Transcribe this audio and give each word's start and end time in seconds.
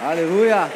Aleluia. 0.00 0.72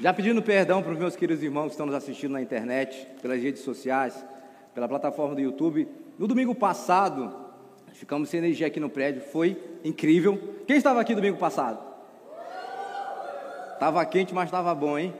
Já 0.00 0.12
pedindo 0.12 0.42
perdão 0.42 0.82
para 0.82 0.92
os 0.92 0.98
meus 0.98 1.14
queridos 1.14 1.42
irmãos 1.42 1.66
que 1.66 1.70
estão 1.72 1.84
nos 1.84 1.94
assistindo 1.94 2.32
na 2.32 2.40
internet, 2.40 3.06
pelas 3.20 3.40
redes 3.40 3.62
sociais, 3.62 4.24
pela 4.74 4.88
plataforma 4.88 5.34
do 5.34 5.42
YouTube. 5.42 5.86
No 6.18 6.26
domingo 6.26 6.54
passado, 6.54 7.36
ficamos 7.92 8.30
sem 8.30 8.38
energia 8.38 8.66
aqui 8.66 8.80
no 8.80 8.88
prédio, 8.88 9.20
foi 9.20 9.62
incrível. 9.84 10.56
Quem 10.66 10.78
estava 10.78 11.00
aqui 11.02 11.14
domingo 11.14 11.36
passado? 11.36 11.78
Estava 13.74 14.04
quente, 14.06 14.34
mas 14.34 14.46
estava 14.46 14.74
bom, 14.74 14.98
hein? 14.98 15.14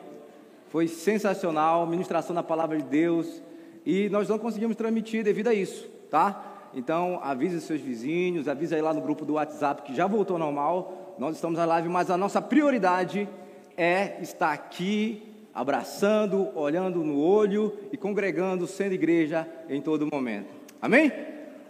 Foi 0.71 0.89
sensacional, 0.89 1.87
ministração 1.87 2.35
da 2.35 2.43
palavra 2.43 2.79
de 2.79 2.85
Deus, 2.85 3.43
e 3.85 4.09
nós 4.09 4.30
não 4.30 4.39
conseguimos 4.39 4.77
transmitir 4.77 5.23
devido 5.23 5.49
a 5.49 5.55
isso, 5.55 5.87
tá? 6.11 6.52
Então, 6.75 7.20
avise 7.23 7.61
seus 7.61 7.80
vizinhos, 7.80 8.48
avise 8.48 8.75
aí 8.75 8.80
lá 8.80 8.95
no 8.95 9.00
grupo 9.00 9.25
do 9.25 9.34
WhatsApp 9.34 9.82
que 9.82 9.95
já 9.95 10.07
voltou 10.07 10.39
normal. 10.39 11.14
Nós 11.18 11.35
estamos 11.36 11.58
na 11.58 11.64
live, 11.64 11.89
mas 11.89 12.11
a 12.11 12.17
nossa 12.17 12.40
prioridade 12.40 13.29
é 13.76 14.18
estar 14.21 14.53
aqui 14.53 15.22
abraçando, 15.54 16.48
olhando 16.57 17.04
no 17.04 17.21
olho 17.21 17.76
e 17.93 17.96
congregando, 17.96 18.67
sendo 18.67 18.95
igreja 18.95 19.46
em 19.68 19.81
todo 19.81 20.08
momento. 20.11 20.48
Amém? 20.81 21.12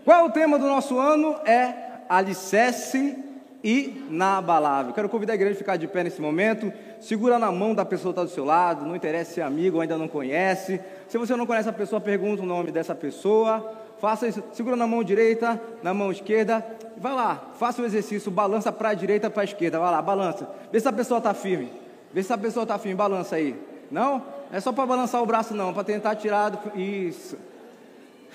Qual 0.04 0.20
é 0.20 0.22
o 0.22 0.30
tema 0.30 0.58
do 0.58 0.66
nosso 0.66 0.98
ano? 0.98 1.34
É 1.44 1.74
alicerce 2.08 3.16
inabalável. 3.62 4.92
Quero 4.92 5.08
convidar 5.08 5.34
a 5.34 5.36
igreja 5.36 5.54
a 5.54 5.58
ficar 5.58 5.76
de 5.76 5.86
pé 5.86 6.04
nesse 6.04 6.20
momento. 6.20 6.72
Segura 7.00 7.38
na 7.38 7.50
mão 7.50 7.74
da 7.74 7.84
pessoa 7.84 8.12
que 8.12 8.20
está 8.20 8.24
do 8.24 8.34
seu 8.34 8.44
lado. 8.44 8.84
Não 8.84 8.96
interessa 8.96 9.34
se 9.34 9.40
é 9.40 9.44
amigo 9.44 9.76
ou 9.76 9.82
ainda 9.82 9.96
não 9.96 10.08
conhece. 10.08 10.80
Se 11.08 11.18
você 11.18 11.36
não 11.36 11.46
conhece 11.46 11.68
a 11.68 11.72
pessoa, 11.72 12.00
pergunta 12.00 12.42
o 12.42 12.46
nome 12.46 12.72
dessa 12.72 12.94
pessoa. 12.94 13.81
Faça 14.02 14.26
isso, 14.26 14.42
segura 14.52 14.74
na 14.74 14.84
mão 14.84 15.04
direita, 15.04 15.62
na 15.80 15.94
mão 15.94 16.10
esquerda, 16.10 16.66
vai 16.96 17.14
lá, 17.14 17.52
faça 17.54 17.80
o 17.80 17.84
exercício, 17.84 18.32
balança 18.32 18.72
para 18.72 18.88
a 18.88 18.94
direita, 18.94 19.30
para 19.30 19.42
a 19.42 19.44
esquerda, 19.44 19.78
vai 19.78 19.92
lá, 19.92 20.02
balança. 20.02 20.50
Vê 20.72 20.80
se 20.80 20.88
a 20.88 20.92
pessoa 20.92 21.18
está 21.18 21.32
firme. 21.32 21.70
Vê 22.12 22.20
se 22.20 22.32
a 22.32 22.36
pessoa 22.36 22.64
está 22.64 22.76
firme, 22.80 22.96
balança 22.96 23.36
aí. 23.36 23.54
Não? 23.92 24.26
É 24.50 24.58
só 24.58 24.72
para 24.72 24.86
balançar 24.86 25.22
o 25.22 25.26
braço 25.26 25.54
não, 25.54 25.72
para 25.72 25.84
tentar 25.84 26.16
tirar 26.16 26.48
do... 26.48 26.76
isso. 26.76 27.38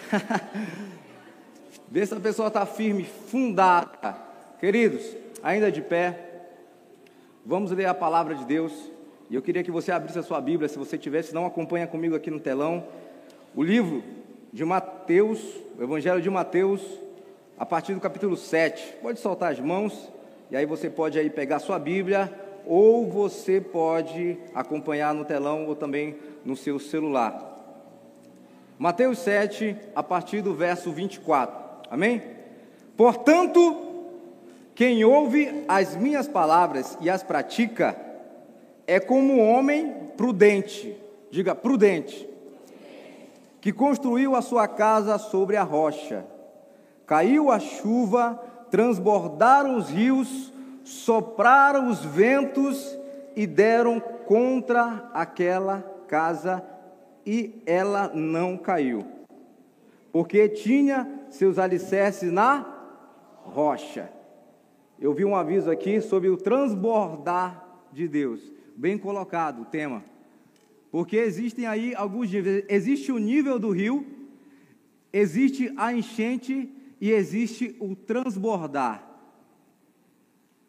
Vê 1.92 2.06
se 2.06 2.14
a 2.14 2.20
pessoa 2.22 2.48
está 2.48 2.66
firme, 2.66 3.04
fundada. 3.04 4.16
Queridos, 4.62 5.04
ainda 5.44 5.70
de 5.70 5.82
pé, 5.82 6.45
vamos 7.45 7.72
ler 7.72 7.88
a 7.88 7.94
palavra 7.94 8.36
de 8.36 8.45
Deus. 8.45 8.72
E 9.30 9.36
eu 9.36 9.42
queria 9.42 9.66
que 9.66 9.72
você 9.72 9.92
abrisse 9.92 10.18
a 10.18 10.23
sua 10.23 10.40
Bíblia, 10.40 10.70
se 10.70 10.80
você 10.80 10.98
tivesse, 10.98 11.36
não 11.36 11.45
acompanha 11.45 11.86
comigo 11.86 12.16
aqui 12.16 12.32
no 12.32 12.40
telão. 12.40 12.86
O 13.54 13.62
livro 13.62 14.02
de 14.58 14.66
Mateus, 14.66 15.40
o 15.78 15.84
Evangelho 15.84 16.20
de 16.20 16.32
Mateus, 16.32 16.82
a 17.60 17.64
partir 17.64 17.94
do 17.94 18.02
capítulo 18.02 18.36
7. 18.36 18.96
Pode 19.04 19.20
soltar 19.20 19.52
as 19.52 19.60
mãos, 19.60 20.12
e 20.50 20.58
aí 20.58 20.66
você 20.66 20.90
pode 20.90 21.20
aí 21.20 21.30
pegar 21.30 21.60
sua 21.60 21.78
Bíblia, 21.78 22.34
ou 22.66 23.06
você 23.06 23.62
pode 23.62 24.36
acompanhar 24.56 25.14
no 25.14 25.24
telão 25.26 25.68
ou 25.68 25.76
também 25.76 26.16
no 26.44 26.56
seu 26.56 26.80
celular. 26.80 27.56
Mateus 28.80 29.20
7, 29.20 29.76
a 29.96 30.02
partir 30.02 30.42
do 30.42 30.56
verso 30.56 30.92
24. 30.92 31.92
Amém? 31.92 32.24
Portanto, 32.98 33.62
quem 34.74 35.06
ouve 35.06 35.66
as 35.68 35.96
minhas 35.96 36.28
palavras 36.28 36.98
e 37.00 37.12
as 37.12 37.22
pratica, 37.22 37.96
é 38.88 39.00
como 39.00 39.34
um 39.34 39.52
homem 39.52 39.94
prudente. 40.18 40.98
Diga, 41.30 41.54
prudente 41.54 42.28
que 43.60 43.72
construiu 43.72 44.36
a 44.36 44.42
sua 44.42 44.68
casa 44.68 45.18
sobre 45.18 45.58
a 45.58 45.64
rocha. 45.64 46.26
Caiu 47.06 47.52
a 47.52 47.60
chuva, 47.60 48.42
transbordaram 48.70 49.78
os 49.78 49.90
rios, 49.90 50.54
sopraram 50.84 51.90
os 51.90 52.04
ventos 52.04 52.98
e 53.36 53.46
deram 53.46 54.00
contra 54.00 55.10
aquela 55.14 55.82
casa 56.08 56.64
e 57.26 57.62
ela 57.66 58.10
não 58.14 58.58
caiu, 58.58 59.06
porque 60.14 60.48
tinha 60.48 61.26
seus 61.30 61.60
alicerces 61.60 62.32
na 62.32 62.66
rocha. 63.44 64.10
Eu 65.00 65.14
vi 65.14 65.26
um 65.26 65.36
aviso 65.36 65.70
aqui 65.70 66.02
sobre 66.02 66.30
o 66.30 66.38
transbordar 66.38 67.64
de 67.92 68.08
Deus, 68.08 68.42
bem 68.76 68.98
colocado 68.98 69.62
o 69.62 69.66
tema. 69.66 70.04
Porque 70.92 71.17
existem 71.17 71.65
aí 71.65 71.93
alguns 71.95 72.31
níveis. 72.31 72.65
Existe 72.70 73.11
o 73.11 73.17
nível 73.17 73.59
do 73.59 73.71
rio, 73.71 74.05
existe 75.11 75.73
a 75.77 75.93
enchente 75.93 76.70
e 76.99 77.11
existe 77.11 77.75
o 77.80 77.95
transbordar. 77.95 79.05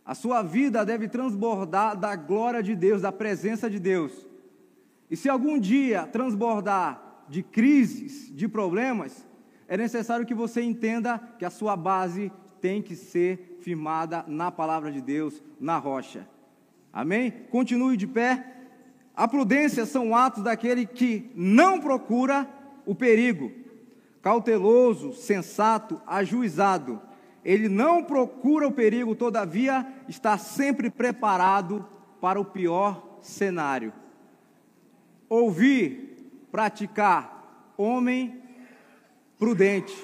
A 0.04 0.14
sua 0.14 0.42
vida 0.42 0.84
deve 0.84 1.06
transbordar 1.06 1.96
da 1.96 2.16
glória 2.16 2.62
de 2.62 2.74
Deus, 2.74 3.02
da 3.02 3.12
presença 3.12 3.68
de 3.68 3.78
Deus. 3.78 4.26
E 5.10 5.16
se 5.16 5.28
algum 5.28 5.58
dia 5.58 6.06
transbordar 6.06 7.24
de 7.28 7.42
crises, 7.42 8.34
de 8.34 8.48
problemas, 8.48 9.26
é 9.66 9.76
necessário 9.76 10.24
que 10.24 10.34
você 10.34 10.62
entenda 10.62 11.18
que 11.38 11.44
a 11.44 11.50
sua 11.50 11.76
base 11.76 12.32
tem 12.60 12.80
que 12.82 12.96
ser 12.96 13.58
firmada 13.60 14.24
na 14.26 14.50
palavra 14.50 14.90
de 14.90 15.00
Deus, 15.00 15.42
na 15.60 15.76
rocha. 15.76 16.26
Amém? 16.92 17.30
Continue 17.50 17.96
de 17.96 18.06
pé. 18.06 18.57
A 19.18 19.26
prudência 19.26 19.84
são 19.84 20.14
atos 20.14 20.44
daquele 20.44 20.86
que 20.86 21.32
não 21.34 21.80
procura 21.80 22.48
o 22.86 22.94
perigo, 22.94 23.50
cauteloso, 24.22 25.12
sensato, 25.12 26.00
ajuizado. 26.06 27.02
Ele 27.44 27.68
não 27.68 28.04
procura 28.04 28.68
o 28.68 28.72
perigo, 28.72 29.16
todavia 29.16 29.84
está 30.08 30.38
sempre 30.38 30.88
preparado 30.88 31.84
para 32.20 32.40
o 32.40 32.44
pior 32.44 33.18
cenário. 33.20 33.92
Ouvir, 35.28 36.46
praticar, 36.52 37.72
homem 37.76 38.40
prudente. 39.36 40.00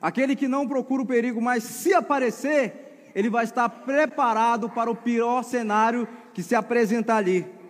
Aquele 0.00 0.34
que 0.34 0.48
não 0.48 0.66
procura 0.66 1.02
o 1.02 1.06
perigo, 1.06 1.40
mas 1.40 1.62
se 1.62 1.94
aparecer, 1.94 3.12
ele 3.14 3.30
vai 3.30 3.44
estar 3.44 3.68
preparado 3.68 4.68
para 4.68 4.90
o 4.90 4.96
pior 4.96 5.44
cenário 5.44 6.08
que 6.34 6.42
se 6.42 6.56
apresentar 6.56 7.18
ali. 7.18 7.61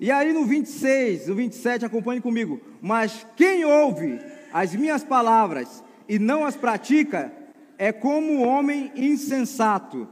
E 0.00 0.10
aí 0.10 0.32
no 0.32 0.46
26, 0.46 1.26
no 1.26 1.34
27, 1.34 1.84
acompanhe 1.84 2.22
comigo. 2.22 2.58
Mas 2.80 3.26
quem 3.36 3.66
ouve 3.66 4.18
as 4.50 4.74
minhas 4.74 5.04
palavras 5.04 5.84
e 6.08 6.18
não 6.18 6.44
as 6.44 6.56
pratica, 6.56 7.30
é 7.78 7.92
como 7.92 8.32
o 8.32 8.42
homem 8.42 8.90
insensato, 8.96 10.08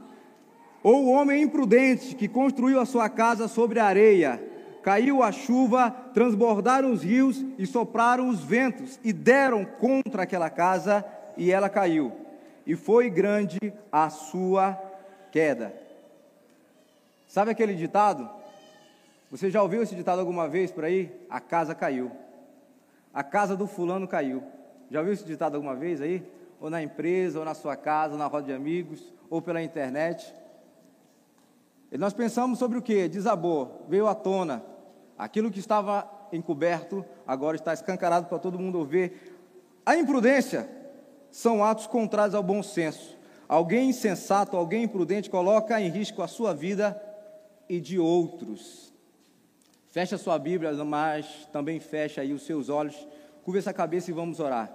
ou 0.81 1.05
o 1.05 1.09
homem 1.09 1.43
imprudente 1.43 2.15
que 2.15 2.27
construiu 2.27 2.79
a 2.79 2.85
sua 2.85 3.09
casa 3.09 3.47
sobre 3.47 3.79
a 3.79 3.85
areia. 3.85 4.41
Caiu 4.81 5.21
a 5.21 5.31
chuva, 5.31 5.91
transbordaram 6.13 6.91
os 6.91 7.03
rios 7.03 7.43
e 7.57 7.65
sopraram 7.65 8.29
os 8.29 8.43
ventos, 8.43 8.99
e 9.03 9.11
deram 9.11 9.65
contra 9.65 10.23
aquela 10.23 10.49
casa, 10.49 11.03
e 11.35 11.51
ela 11.51 11.67
caiu. 11.67 12.13
E 12.65 12.75
foi 12.75 13.09
grande 13.09 13.59
a 13.91 14.09
sua 14.09 14.79
queda. 15.31 15.73
Sabe 17.27 17.51
aquele 17.51 17.73
ditado? 17.73 18.38
Você 19.31 19.51
já 19.51 19.61
ouviu 19.61 19.83
esse 19.83 19.95
ditado 19.95 20.19
alguma 20.19 20.47
vez 20.47 20.71
por 20.71 20.83
aí? 20.83 21.11
A 21.29 21.39
casa 21.39 21.75
caiu. 21.75 22.11
A 23.13 23.23
casa 23.23 23.55
do 23.55 23.67
fulano 23.67 24.07
caiu. 24.07 24.43
Já 24.89 24.99
ouviu 24.99 25.13
esse 25.13 25.23
ditado 25.23 25.55
alguma 25.55 25.75
vez 25.75 26.01
aí? 26.01 26.23
Ou 26.59 26.69
na 26.69 26.81
empresa, 26.81 27.37
ou 27.37 27.45
na 27.45 27.53
sua 27.53 27.75
casa, 27.75 28.13
ou 28.13 28.19
na 28.19 28.25
roda 28.25 28.47
de 28.47 28.53
amigos, 28.53 29.13
ou 29.29 29.41
pela 29.41 29.61
internet. 29.61 30.33
E 31.91 31.97
nós 31.97 32.13
pensamos 32.13 32.57
sobre 32.57 32.77
o 32.77 32.81
que? 32.81 33.07
Desabou, 33.07 33.85
veio 33.87 34.07
à 34.07 34.15
tona. 34.15 34.63
Aquilo 35.17 35.51
que 35.51 35.59
estava 35.59 36.09
encoberto 36.31 37.05
agora 37.25 37.55
está 37.55 37.73
escancarado 37.73 38.27
para 38.27 38.39
todo 38.39 38.59
mundo 38.59 38.83
ver. 38.83 39.37
A 39.85 39.95
imprudência 39.95 40.67
são 41.29 41.63
atos 41.63 41.85
contrários 41.85 42.35
ao 42.35 42.43
bom 42.43 42.63
senso. 42.63 43.17
Alguém 43.47 43.89
insensato, 43.89 44.57
alguém 44.57 44.83
imprudente 44.83 45.29
coloca 45.29 45.79
em 45.79 45.89
risco 45.89 46.21
a 46.21 46.27
sua 46.27 46.53
vida 46.53 46.99
e 47.67 47.79
de 47.79 47.99
outros. 47.99 48.93
Feche 49.89 50.13
a 50.13 50.17
sua 50.19 50.37
Bíblia, 50.37 50.71
mas 50.85 51.47
também 51.51 51.79
feche 51.79 52.21
aí 52.21 52.31
os 52.31 52.43
seus 52.43 52.69
olhos. 52.69 52.95
Curva 53.43 53.57
essa 53.57 53.73
cabeça 53.73 54.11
e 54.11 54.13
vamos 54.13 54.39
orar. 54.39 54.71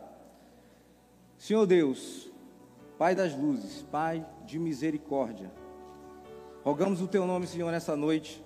Senhor 1.38 1.66
Deus, 1.66 2.30
Pai 2.98 3.14
das 3.14 3.36
luzes, 3.36 3.82
Pai 3.82 4.26
de 4.44 4.58
misericórdia, 4.58 5.50
rogamos 6.62 7.00
o 7.00 7.06
Teu 7.06 7.26
nome, 7.26 7.46
Senhor, 7.46 7.70
nessa 7.70 7.94
noite, 7.96 8.42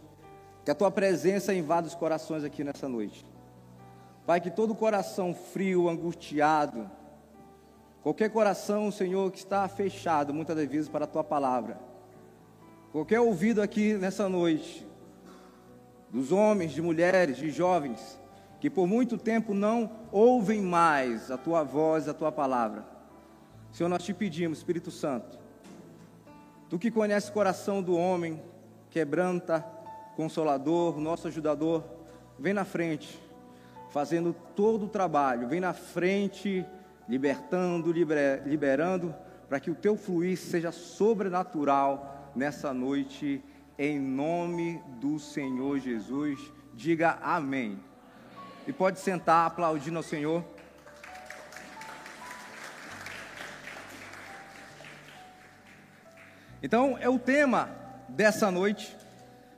que 0.65 0.71
a 0.71 0.75
Tua 0.75 0.91
presença 0.91 1.55
invada 1.55 1.87
os 1.87 1.95
corações 1.95 2.45
aqui 2.45 2.65
nessa 2.65 2.89
noite. 2.89 3.25
Pai, 4.27 4.41
que 4.41 4.51
todo 4.51 4.75
coração 4.75 5.35
frio, 5.35 5.89
angustiado, 5.89 6.91
qualquer 8.03 8.31
coração, 8.31 8.91
Senhor, 8.91 9.31
que 9.31 9.39
está 9.39 9.67
fechado 9.69 10.35
muitas 10.35 10.57
das 10.57 10.69
vezes 10.69 10.89
para 10.89 11.05
a 11.05 11.09
Tua 11.09 11.25
palavra, 11.25 11.79
qualquer 12.91 13.21
ouvido 13.21 13.63
aqui 13.63 13.95
nessa 13.95 14.29
noite, 14.29 14.88
dos 16.11 16.33
homens, 16.33 16.73
de 16.73 16.83
mulheres, 16.83 17.37
de 17.37 17.51
jovens, 17.51 18.19
que 18.61 18.71
por 18.71 18.87
muito 18.87 19.17
tempo 19.19 19.55
não 19.55 19.91
ouvem 20.11 20.61
mais 20.61 21.31
a 21.31 21.37
tua 21.37 21.63
voz, 21.63 22.09
a 22.09 22.15
tua 22.15 22.33
palavra. 22.33 22.85
Senhor, 23.73 23.89
nós 23.89 24.03
te 24.03 24.15
pedimos, 24.15 24.59
Espírito 24.59 24.91
Santo, 24.91 25.39
Tu 26.69 26.79
que 26.79 26.91
conhece 26.91 27.31
o 27.31 27.33
coração 27.33 27.83
do 27.83 27.97
homem, 27.97 28.43
quebranta, 28.91 29.65
consolador, 30.15 31.01
nosso 31.01 31.27
ajudador, 31.27 31.83
vem 32.39 32.53
na 32.53 32.65
frente, 32.65 33.19
fazendo 33.91 34.37
todo 34.55 34.85
o 34.85 34.89
trabalho, 34.89 35.49
vem 35.49 35.61
na 35.61 35.73
frente, 35.73 36.67
libertando, 37.09 37.91
liberando, 37.91 39.15
para 39.49 39.59
que 39.59 39.71
o 39.71 39.75
teu 39.75 39.97
fluir 39.97 40.37
seja 40.37 40.71
sobrenatural 40.71 42.31
nessa 42.37 42.75
noite, 42.75 43.43
em 43.79 43.99
nome 43.99 44.83
do 45.01 45.19
Senhor 45.21 45.79
Jesus. 45.79 46.41
Diga 46.75 47.19
amém. 47.23 47.79
E 48.67 48.73
pode 48.73 48.99
sentar 48.99 49.47
aplaudindo 49.47 49.97
ao 49.97 50.03
Senhor. 50.03 50.45
Então, 56.61 56.99
é 57.01 57.09
o 57.09 57.21
tema 57.21 57.71
dessa 58.09 58.51
noite. 58.51 58.97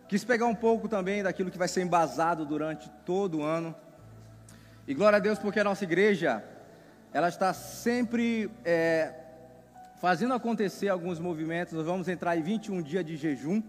Quis 0.06 0.22
pegar 0.22 0.46
um 0.46 0.54
pouco 0.54 0.86
também 0.86 1.22
daquilo 1.22 1.50
que 1.50 1.56
vai 1.56 1.68
ser 1.68 1.80
embasado 1.80 2.44
durante 2.44 2.90
todo 3.06 3.38
o 3.38 3.42
ano. 3.42 3.74
E 4.86 4.92
glória 4.92 5.16
a 5.16 5.20
Deus, 5.20 5.38
porque 5.38 5.60
a 5.60 5.64
nossa 5.64 5.84
igreja, 5.84 6.44
ela 7.12 7.28
está 7.28 7.54
sempre 7.54 8.50
é, 8.64 9.14
fazendo 10.00 10.34
acontecer 10.34 10.88
alguns 10.88 11.18
movimentos. 11.18 11.72
Nós 11.72 11.86
vamos 11.86 12.06
entrar 12.06 12.36
em 12.36 12.42
21 12.42 12.82
dias 12.82 13.04
de 13.04 13.16
jejum, 13.16 13.62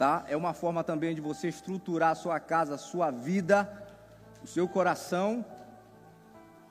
tá? 0.00 0.24
É 0.28 0.34
uma 0.34 0.54
forma 0.54 0.82
também 0.82 1.14
de 1.14 1.20
você 1.20 1.48
estruturar 1.48 2.12
a 2.12 2.14
sua 2.14 2.40
casa, 2.40 2.76
a 2.76 2.78
sua 2.78 3.10
vida, 3.10 3.70
o 4.42 4.46
seu 4.46 4.66
coração, 4.66 5.44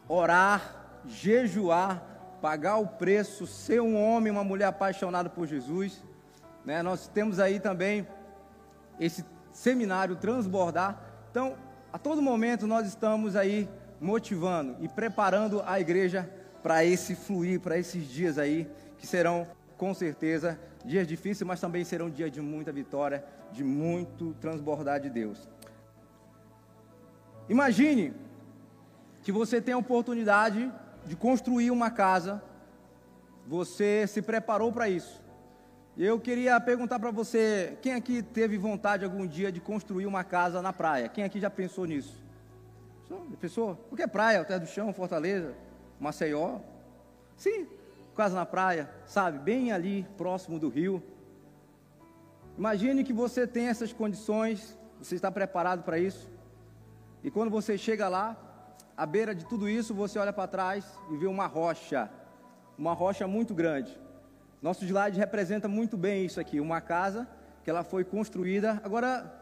orar, 0.08 1.04
jejuar, 1.06 2.02
pagar 2.42 2.78
o 2.78 2.88
preço, 2.88 3.46
ser 3.46 3.81
um 3.84 3.96
homem, 3.96 4.31
uma 4.31 4.44
mulher 4.44 4.66
apaixonada 4.66 5.30
por 5.30 5.46
Jesus. 5.46 6.04
Né? 6.66 6.81
Nós 6.81 7.08
temos 7.08 7.40
aí 7.40 7.60
também 7.60 8.08
esse 9.00 9.24
seminário 9.54 10.16
Transbordar. 10.16 11.00
Então, 11.30 11.56
a 11.94 12.00
todo 12.00 12.24
momento 12.24 12.66
nós 12.66 12.88
estamos 12.88 13.36
aí 13.36 13.70
motivando 14.02 14.76
e 14.80 14.88
preparando 14.88 15.62
a 15.68 15.80
igreja 15.80 16.28
para 16.64 16.84
esse 16.84 17.14
fluir, 17.14 17.60
para 17.60 17.78
esses 17.78 18.08
dias 18.08 18.40
aí, 18.40 18.68
que 18.98 19.06
serão 19.06 19.46
com 19.80 19.94
certeza 19.94 20.60
dias 20.84 21.08
difíceis, 21.08 21.48
mas 21.48 21.62
também 21.62 21.86
serão 21.86 22.10
dias 22.10 22.30
de 22.30 22.42
muita 22.42 22.72
vitória, 22.72 23.24
de 23.54 23.64
muito 23.64 24.34
transbordar 24.42 25.00
de 25.00 25.10
Deus. 25.10 25.48
Imagine 27.48 28.14
que 29.24 29.31
você 29.31 29.62
tem 29.62 29.74
a 29.74 29.78
oportunidade 29.78 30.72
de 31.06 31.16
construir 31.16 31.72
uma 31.72 31.90
casa, 31.90 32.44
você 33.48 34.06
se 34.06 34.22
preparou 34.22 34.72
para 34.72 34.90
isso. 34.90 35.24
Eu 35.98 36.20
queria 36.20 36.60
perguntar 36.60 37.00
para 37.00 37.10
você, 37.10 37.78
quem 37.81 37.94
aqui 37.94 38.22
teve 38.22 38.58
vontade 38.58 39.06
algum 39.06 39.26
dia 39.26 39.50
de 39.52 39.62
construir 39.62 40.06
uma 40.06 40.26
casa 40.26 40.62
na 40.62 40.74
praia? 40.74 41.08
Quem 41.08 41.24
aqui 41.24 41.40
já 41.40 41.50
pensou 41.50 41.86
nisso? 41.86 42.22
Pensou? 43.40 43.88
O 43.90 43.96
que 43.96 44.04
é 44.04 44.08
praia? 44.08 44.44
Terra 44.44 44.60
do 44.60 44.68
Chão, 44.68 44.94
Fortaleza, 44.94 45.56
Maceió? 46.00 46.60
Sim, 47.38 47.68
casa 48.19 48.36
na 48.36 48.45
praia, 48.45 48.89
sabe? 49.06 49.39
Bem 49.39 49.71
ali, 49.71 50.06
próximo 50.18 50.60
do 50.60 50.68
rio. 50.68 51.01
Imagine 52.57 53.01
que 53.01 53.13
você 53.13 53.48
tem 53.48 53.68
essas 53.68 53.94
condições, 53.94 54.77
você 55.01 55.16
está 55.16 55.31
preparado 55.31 55.83
para 55.83 55.98
isso. 55.98 56.30
E 57.24 57.31
quando 57.31 57.50
você 57.50 57.77
chega 57.77 58.10
lá, 58.10 58.36
à 58.98 59.06
beira 59.06 59.33
de 59.33 59.45
tudo 59.45 59.69
isso, 59.69 59.94
você 59.94 60.19
olha 60.19 60.33
para 60.33 60.50
trás 60.50 60.83
e 61.10 61.16
vê 61.16 61.27
uma 61.27 61.48
rocha, 61.48 62.12
uma 62.77 62.92
rocha 62.92 63.25
muito 63.25 63.54
grande. 63.54 63.98
Nosso 64.62 64.83
slide 64.83 65.18
representa 65.18 65.69
muito 65.69 65.95
bem 65.95 66.25
isso 66.25 66.42
aqui, 66.42 66.60
uma 66.60 66.81
casa 66.81 67.25
que 67.63 67.69
ela 67.69 67.86
foi 67.86 68.04
construída. 68.04 68.81
Agora, 68.83 69.33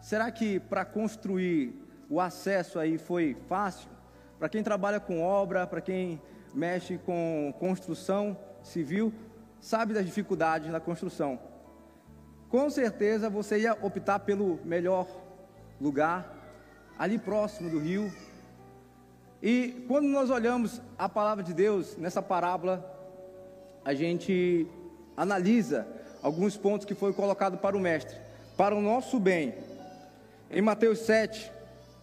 será 0.00 0.30
que 0.30 0.58
para 0.58 0.86
construir 0.86 1.78
o 2.08 2.18
acesso 2.18 2.78
aí 2.78 2.96
foi 2.96 3.36
fácil? 3.46 3.90
Para 4.38 4.48
quem 4.48 4.62
trabalha 4.62 4.98
com 4.98 5.22
obra, 5.22 5.66
para 5.66 5.82
quem 5.82 6.18
mexe 6.56 6.96
com 6.96 7.54
construção 7.60 8.34
civil, 8.62 9.12
sabe 9.60 9.92
das 9.92 10.06
dificuldades 10.06 10.70
na 10.70 10.80
construção. 10.80 11.38
Com 12.48 12.70
certeza 12.70 13.28
você 13.28 13.58
ia 13.60 13.76
optar 13.82 14.20
pelo 14.20 14.58
melhor 14.64 15.06
lugar, 15.78 16.34
ali 16.98 17.18
próximo 17.18 17.68
do 17.68 17.78
rio, 17.78 18.10
e 19.42 19.84
quando 19.86 20.08
nós 20.08 20.30
olhamos 20.30 20.80
a 20.98 21.10
palavra 21.10 21.44
de 21.44 21.52
Deus 21.52 21.94
nessa 21.98 22.22
parábola, 22.22 22.82
a 23.84 23.92
gente 23.92 24.66
analisa 25.14 25.86
alguns 26.22 26.56
pontos 26.56 26.86
que 26.86 26.94
foi 26.94 27.12
colocado 27.12 27.58
para 27.58 27.76
o 27.76 27.80
mestre, 27.80 28.16
para 28.56 28.74
o 28.74 28.80
nosso 28.80 29.20
bem. 29.20 29.54
Em 30.50 30.62
Mateus 30.62 31.00
7, 31.00 31.52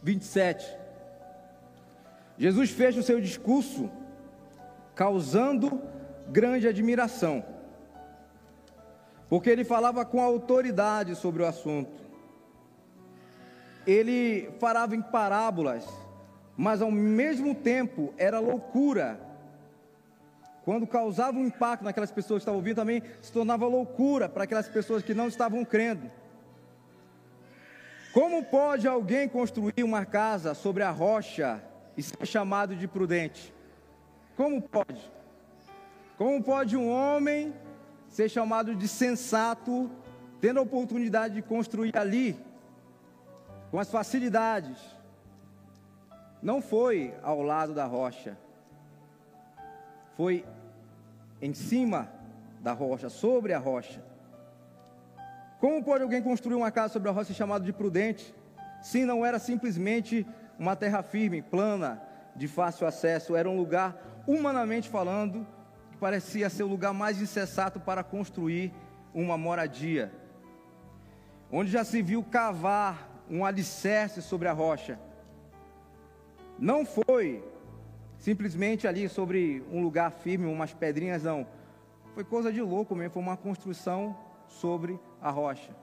27, 0.03 0.63
Jesus 2.37 2.69
fecha 2.69 2.99
o 2.99 3.03
seu 3.03 3.19
discurso 3.19 3.89
causando 4.95 5.81
grande 6.29 6.67
admiração, 6.67 7.43
porque 9.29 9.49
ele 9.49 9.63
falava 9.63 10.05
com 10.05 10.21
autoridade 10.21 11.15
sobre 11.15 11.43
o 11.43 11.45
assunto. 11.45 12.03
Ele 13.85 14.49
falava 14.59 14.95
em 14.95 15.01
parábolas 15.01 15.85
mas 16.55 16.81
ao 16.81 16.91
mesmo 16.91 17.55
tempo 17.55 18.13
era 18.17 18.39
loucura. 18.39 19.19
Quando 20.63 20.87
causava 20.87 21.37
um 21.37 21.45
impacto 21.45 21.83
naquelas 21.83 22.11
pessoas 22.11 22.39
que 22.39 22.43
estavam 22.43 22.59
ouvindo, 22.59 22.75
também 22.75 23.03
se 23.21 23.31
tornava 23.31 23.67
loucura 23.67 24.29
para 24.29 24.45
aquelas 24.45 24.69
pessoas 24.69 25.03
que 25.03 25.13
não 25.13 25.27
estavam 25.27 25.65
crendo. 25.65 26.09
Como 28.13 28.43
pode 28.43 28.87
alguém 28.87 29.27
construir 29.27 29.83
uma 29.83 30.05
casa 30.05 30.53
sobre 30.53 30.83
a 30.83 30.91
rocha 30.91 31.61
e 31.97 32.03
ser 32.03 32.25
chamado 32.25 32.75
de 32.75 32.87
prudente? 32.87 33.52
Como 34.35 34.61
pode? 34.61 35.11
Como 36.17 36.43
pode 36.43 36.75
um 36.77 36.89
homem 36.89 37.53
ser 38.07 38.29
chamado 38.29 38.75
de 38.75 38.87
sensato, 38.87 39.89
tendo 40.39 40.59
a 40.59 40.63
oportunidade 40.63 41.35
de 41.35 41.41
construir 41.41 41.97
ali, 41.97 42.37
com 43.71 43.79
as 43.79 43.89
facilidades? 43.89 44.77
não 46.43 46.61
foi 46.61 47.13
ao 47.23 47.41
lado 47.41 47.73
da 47.73 47.85
rocha, 47.85 48.37
foi 50.17 50.45
em 51.41 51.53
cima 51.53 52.09
da 52.59 52.73
rocha, 52.73 53.09
sobre 53.09 53.53
a 53.53 53.57
rocha. 53.57 54.03
Como 55.59 55.81
pode 55.81 56.03
alguém 56.03 56.21
construir 56.21 56.55
uma 56.55 56.69
casa 56.69 56.91
sobre 56.91 57.07
a 57.07 57.13
rocha 57.13 57.33
chamada 57.33 57.63
de 57.63 57.71
prudente, 57.71 58.35
se 58.81 59.05
não 59.05 59.25
era 59.25 59.39
simplesmente 59.39 60.27
uma 60.59 60.75
terra 60.75 61.01
firme, 61.01 61.41
plana, 61.41 62.01
de 62.35 62.47
fácil 62.47 62.85
acesso, 62.85 63.35
era 63.35 63.49
um 63.49 63.55
lugar, 63.55 63.95
humanamente 64.27 64.89
falando, 64.89 65.45
parecia 65.99 66.49
ser 66.49 66.63
o 66.63 66.67
lugar 66.67 66.93
mais 66.93 67.21
insensato 67.21 67.79
para 67.79 68.03
construir 68.03 68.73
uma 69.13 69.37
moradia, 69.37 70.11
onde 71.51 71.71
já 71.71 71.83
se 71.83 72.01
viu 72.01 72.23
cavar 72.23 73.09
um 73.29 73.45
alicerce 73.45 74.21
sobre 74.21 74.47
a 74.47 74.53
rocha 74.53 74.99
não 76.57 76.85
foi 76.85 77.43
simplesmente 78.17 78.87
ali 78.87 79.09
sobre 79.09 79.63
um 79.71 79.81
lugar 79.81 80.11
firme, 80.11 80.45
umas 80.45 80.73
pedrinhas, 80.73 81.23
não. 81.23 81.45
Foi 82.13 82.23
coisa 82.23 82.51
de 82.53 82.61
louco 82.61 82.95
mesmo, 82.95 83.13
foi 83.13 83.21
uma 83.21 83.35
construção 83.35 84.15
sobre 84.47 84.99
a 85.21 85.29
rocha. 85.29 85.75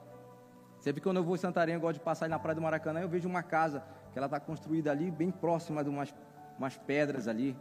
Sempre 0.79 1.01
que 1.01 1.07
eu 1.07 1.23
vou 1.23 1.35
em 1.35 1.37
Santarém, 1.37 1.75
eu 1.75 1.81
gosto 1.81 1.99
de 1.99 2.03
passar 2.03 2.27
na 2.27 2.39
praia 2.39 2.55
do 2.55 2.61
Maracanã, 2.61 3.01
eu 3.01 3.09
vejo 3.09 3.29
uma 3.29 3.43
casa 3.43 3.83
que 4.11 4.17
ela 4.17 4.25
está 4.25 4.39
construída 4.39 4.89
ali, 4.89 5.11
bem 5.11 5.29
próxima 5.29 5.83
de 5.83 5.89
umas, 5.89 6.13
umas 6.57 6.77
pedras 6.77 7.27
ali. 7.27 7.55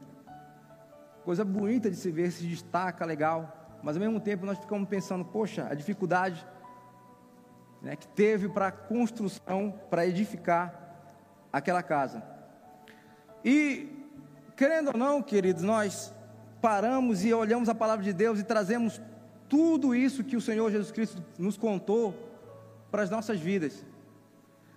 Coisa 1.25 1.45
bonita 1.45 1.91
de 1.91 1.97
se 1.97 2.11
ver, 2.11 2.31
se 2.31 2.47
destaca, 2.47 3.05
legal. 3.05 3.79
Mas 3.83 3.97
ao 3.97 4.01
mesmo 4.01 4.21
tempo 4.21 4.45
nós 4.47 4.59
ficamos 4.59 4.89
pensando, 4.89 5.25
poxa, 5.25 5.67
a 5.71 5.75
dificuldade 5.75 6.47
né, 7.83 7.97
que 7.97 8.07
teve 8.09 8.49
para 8.49 8.69
a 8.69 8.73
construção, 8.73 9.75
para 9.89 10.07
edificar 10.07 10.75
aquela 11.53 11.83
casa. 11.83 12.23
E, 13.45 13.89
querendo 14.57 14.89
ou 14.89 14.99
não, 14.99 15.23
queridos, 15.23 15.63
nós 15.63 16.13
paramos 16.61 17.25
e 17.25 17.33
olhamos 17.33 17.69
a 17.69 17.75
palavra 17.75 18.05
de 18.05 18.13
Deus 18.13 18.39
e 18.39 18.45
trazemos 18.45 19.01
tudo 19.49 19.95
isso 19.95 20.23
que 20.23 20.37
o 20.37 20.41
Senhor 20.41 20.71
Jesus 20.71 20.93
Cristo 20.93 21.25
nos 21.39 21.57
contou 21.57 22.15
para 22.91 23.03
as 23.03 23.11
nossas 23.11 23.41
vidas. 23.41 23.85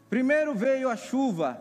Primeiro 0.10 0.54
veio 0.56 0.90
a 0.90 0.96
chuva, 0.96 1.60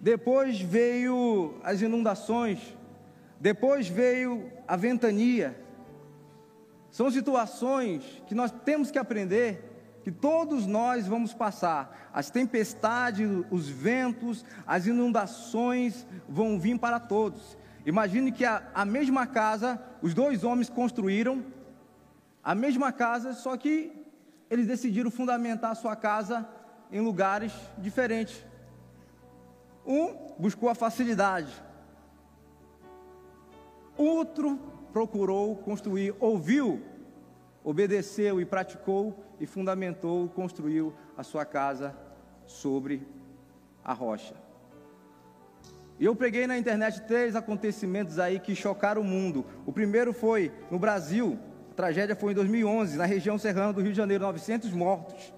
depois 0.00 0.60
veio 0.60 1.60
as 1.62 1.80
inundações, 1.80 2.76
depois 3.40 3.88
veio 3.88 4.50
a 4.66 4.76
ventania. 4.76 5.58
São 6.90 7.10
situações 7.10 8.22
que 8.26 8.34
nós 8.34 8.50
temos 8.64 8.90
que 8.90 8.98
aprender 8.98 9.68
que 10.02 10.12
todos 10.12 10.66
nós 10.66 11.06
vamos 11.06 11.34
passar. 11.34 12.08
As 12.12 12.30
tempestades, 12.30 13.28
os 13.50 13.68
ventos, 13.68 14.44
as 14.66 14.86
inundações 14.86 16.06
vão 16.28 16.58
vir 16.58 16.78
para 16.78 16.98
todos. 16.98 17.58
Imagine 17.84 18.32
que 18.32 18.44
a, 18.44 18.62
a 18.74 18.84
mesma 18.84 19.26
casa, 19.26 19.80
os 20.00 20.14
dois 20.14 20.44
homens 20.44 20.70
construíram, 20.70 21.44
a 22.42 22.54
mesma 22.54 22.90
casa, 22.90 23.34
só 23.34 23.56
que 23.56 23.92
eles 24.50 24.66
decidiram 24.66 25.10
fundamentar 25.10 25.72
a 25.72 25.74
sua 25.74 25.94
casa 25.94 26.48
em 26.90 27.00
lugares 27.00 27.52
diferentes. 27.76 28.44
Um 29.86 30.34
buscou 30.38 30.68
a 30.68 30.74
facilidade, 30.74 31.52
outro 33.98 34.58
procurou 34.92 35.56
construir, 35.56 36.14
ouviu, 36.18 36.80
obedeceu 37.62 38.40
e 38.40 38.44
praticou 38.44 39.24
e 39.40 39.46
fundamentou, 39.46 40.28
construiu 40.28 40.94
a 41.16 41.22
sua 41.22 41.44
casa 41.44 41.94
sobre 42.46 43.06
a 43.84 43.92
rocha. 43.92 44.34
E 45.98 46.04
eu 46.04 46.14
preguei 46.14 46.46
na 46.46 46.56
internet 46.56 47.02
três 47.02 47.34
acontecimentos 47.34 48.18
aí 48.18 48.38
que 48.38 48.54
chocaram 48.54 49.02
o 49.02 49.04
mundo. 49.04 49.44
O 49.66 49.72
primeiro 49.72 50.12
foi 50.12 50.52
no 50.70 50.78
Brasil, 50.78 51.38
a 51.72 51.74
tragédia 51.74 52.14
foi 52.14 52.32
em 52.32 52.34
2011, 52.36 52.96
na 52.96 53.04
região 53.04 53.36
serrana 53.36 53.72
do 53.72 53.80
Rio 53.80 53.90
de 53.90 53.96
Janeiro, 53.96 54.24
900 54.24 54.70
mortos, 54.72 55.34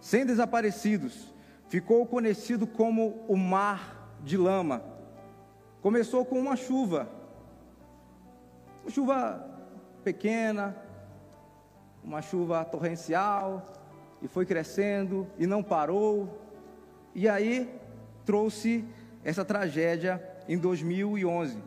100 0.00 0.26
desaparecidos. 0.26 1.34
Ficou 1.68 2.06
conhecido 2.06 2.66
como 2.66 3.24
o 3.28 3.36
Mar 3.36 4.16
de 4.22 4.36
Lama. 4.36 4.82
Começou 5.82 6.24
com 6.24 6.38
uma 6.38 6.56
chuva, 6.56 7.08
uma 8.82 8.90
chuva 8.90 9.46
pequena, 10.02 10.76
uma 12.02 12.22
chuva 12.22 12.64
torrencial, 12.64 13.72
e 14.22 14.28
foi 14.28 14.44
crescendo 14.44 15.26
e 15.38 15.46
não 15.46 15.62
parou. 15.62 16.40
E 17.14 17.28
aí 17.28 17.72
trouxe 18.24 18.84
essa 19.24 19.44
tragédia 19.44 20.22
em 20.48 20.58
2011. 20.58 21.58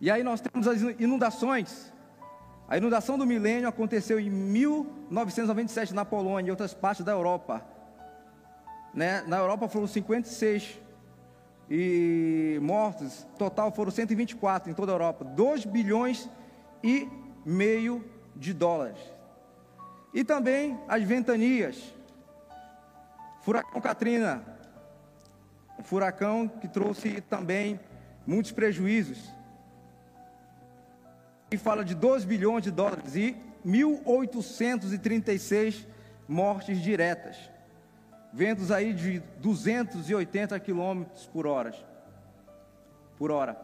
E 0.00 0.10
aí 0.10 0.22
nós 0.22 0.40
temos 0.40 0.66
as 0.66 0.80
inundações. 0.98 1.92
A 2.68 2.76
inundação 2.76 3.18
do 3.18 3.26
milênio 3.26 3.68
aconteceu 3.68 4.18
em 4.18 4.30
1997 4.30 5.94
na 5.94 6.04
Polônia 6.04 6.48
e 6.48 6.50
outras 6.50 6.74
partes 6.74 7.04
da 7.04 7.12
Europa. 7.12 7.64
Né? 8.94 9.22
Na 9.26 9.38
Europa 9.38 9.68
foram 9.68 9.86
56 9.86 10.80
e 11.74 12.58
mortos, 12.60 13.26
total 13.38 13.72
foram 13.72 13.90
124 13.90 14.70
em 14.70 14.74
toda 14.74 14.92
a 14.92 14.94
Europa, 14.94 15.24
2 15.24 15.64
bilhões 15.64 16.28
e 16.84 17.08
meio 17.46 18.04
de 18.36 18.52
dólares. 18.52 18.98
E 20.12 20.22
também 20.22 20.78
as 20.86 21.02
ventanias. 21.02 21.94
Furacão 23.40 23.80
Katrina, 23.80 24.44
um 25.78 25.82
furacão 25.82 26.46
que 26.46 26.68
trouxe 26.68 27.22
também 27.22 27.80
muitos 28.26 28.52
prejuízos. 28.52 29.32
E 31.50 31.56
fala 31.56 31.82
de 31.82 31.94
2 31.94 32.26
bilhões 32.26 32.64
de 32.64 32.70
dólares 32.70 33.16
e 33.16 33.34
1.836 33.66 35.86
mortes 36.28 36.82
diretas. 36.82 37.51
Ventos 38.32 38.70
aí 38.70 38.94
de 38.94 39.20
280 39.38 40.58
quilômetros 40.60 41.26
por 41.26 41.46
hora. 41.46 41.74
Por 43.18 43.30
hora. 43.30 43.60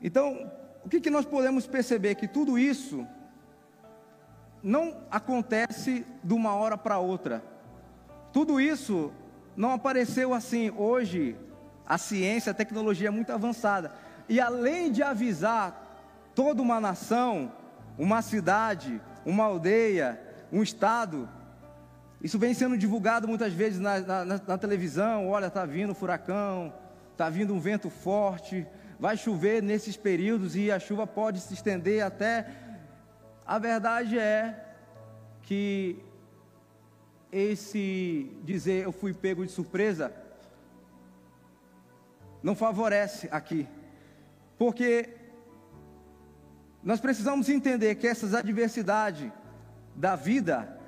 Então, 0.00 0.50
o 0.84 0.88
que, 0.88 1.00
que 1.00 1.10
nós 1.10 1.24
podemos 1.24 1.66
perceber? 1.66 2.16
Que 2.16 2.26
tudo 2.26 2.58
isso 2.58 3.06
não 4.62 4.96
acontece 5.10 6.04
de 6.22 6.34
uma 6.34 6.54
hora 6.54 6.76
para 6.76 6.98
outra. 6.98 7.42
Tudo 8.32 8.60
isso 8.60 9.12
não 9.56 9.72
apareceu 9.72 10.34
assim. 10.34 10.70
Hoje, 10.70 11.36
a 11.86 11.98
ciência, 11.98 12.50
a 12.50 12.54
tecnologia 12.54 13.08
é 13.08 13.10
muito 13.10 13.32
avançada. 13.32 13.92
E 14.28 14.40
além 14.40 14.90
de 14.90 15.02
avisar 15.02 16.30
toda 16.34 16.62
uma 16.62 16.80
nação, 16.80 17.52
uma 17.98 18.22
cidade, 18.22 19.00
uma 19.24 19.44
aldeia, 19.44 20.20
um 20.50 20.62
estado, 20.62 21.28
isso 22.22 22.38
vem 22.38 22.54
sendo 22.54 22.78
divulgado 22.78 23.26
muitas 23.26 23.52
vezes 23.52 23.80
na, 23.80 23.98
na, 23.98 24.24
na 24.24 24.58
televisão. 24.58 25.28
Olha, 25.28 25.46
está 25.46 25.66
vindo 25.66 25.92
furacão, 25.92 26.72
está 27.10 27.28
vindo 27.28 27.52
um 27.52 27.58
vento 27.58 27.90
forte, 27.90 28.64
vai 28.98 29.16
chover 29.16 29.60
nesses 29.60 29.96
períodos 29.96 30.54
e 30.54 30.70
a 30.70 30.78
chuva 30.78 31.04
pode 31.04 31.40
se 31.40 31.52
estender 31.52 32.04
até. 32.04 32.46
A 33.44 33.58
verdade 33.58 34.16
é 34.16 34.54
que 35.42 35.98
esse 37.32 38.30
dizer 38.44 38.84
eu 38.84 38.92
fui 38.92 39.12
pego 39.12 39.44
de 39.44 39.50
surpresa 39.50 40.12
não 42.40 42.54
favorece 42.54 43.28
aqui. 43.32 43.68
Porque 44.56 45.08
nós 46.84 47.00
precisamos 47.00 47.48
entender 47.48 47.96
que 47.96 48.06
essas 48.06 48.32
adversidades 48.32 49.30
da 49.96 50.14
vida, 50.14 50.80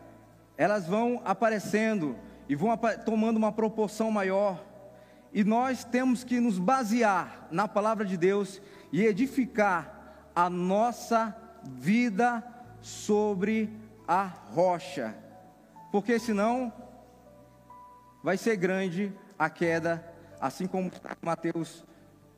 elas 0.56 0.86
vão 0.86 1.20
aparecendo 1.24 2.16
e 2.48 2.54
vão 2.54 2.76
tomando 3.04 3.36
uma 3.36 3.52
proporção 3.52 4.10
maior. 4.10 4.64
E 5.32 5.42
nós 5.42 5.84
temos 5.84 6.22
que 6.22 6.40
nos 6.40 6.58
basear 6.58 7.48
na 7.50 7.66
palavra 7.66 8.04
de 8.04 8.16
Deus 8.16 8.60
e 8.92 9.04
edificar 9.04 10.30
a 10.34 10.48
nossa 10.48 11.36
vida 11.64 12.42
sobre 12.80 13.70
a 14.06 14.24
rocha 14.24 15.24
porque 15.94 16.18
senão 16.18 16.72
vai 18.20 18.36
ser 18.36 18.56
grande 18.56 19.12
a 19.38 19.48
queda, 19.48 20.04
assim 20.40 20.66
como 20.66 20.90
Mateus 21.22 21.84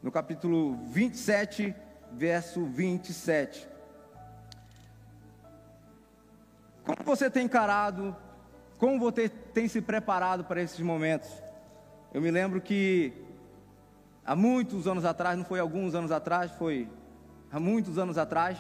no 0.03 0.13
capítulo 0.13 0.77
27, 0.89 1.75
verso 2.13 2.67
27. 2.67 3.67
Como 6.87 6.99
você 7.05 7.29
tem 7.29 7.47
encarado, 7.47 8.15
como 8.79 9.01
você 9.01 9.29
tem 9.29 9.67
se 9.67 9.81
preparado 9.81 10.45
para 10.45 10.63
esses 10.63 10.79
momentos? 10.79 11.29
Eu 12.15 12.23
me 12.23 12.31
lembro 12.31 12.61
que 12.61 13.13
há 14.25 14.37
muitos 14.37 14.87
anos 14.87 15.05
atrás, 15.05 15.37
não 15.37 15.45
foi 15.45 15.59
alguns 15.59 15.97
anos 15.97 16.13
atrás, 16.13 16.53
foi 16.53 16.89
há 17.51 17.59
muitos 17.59 17.99
anos 17.99 18.17
atrás, 18.17 18.57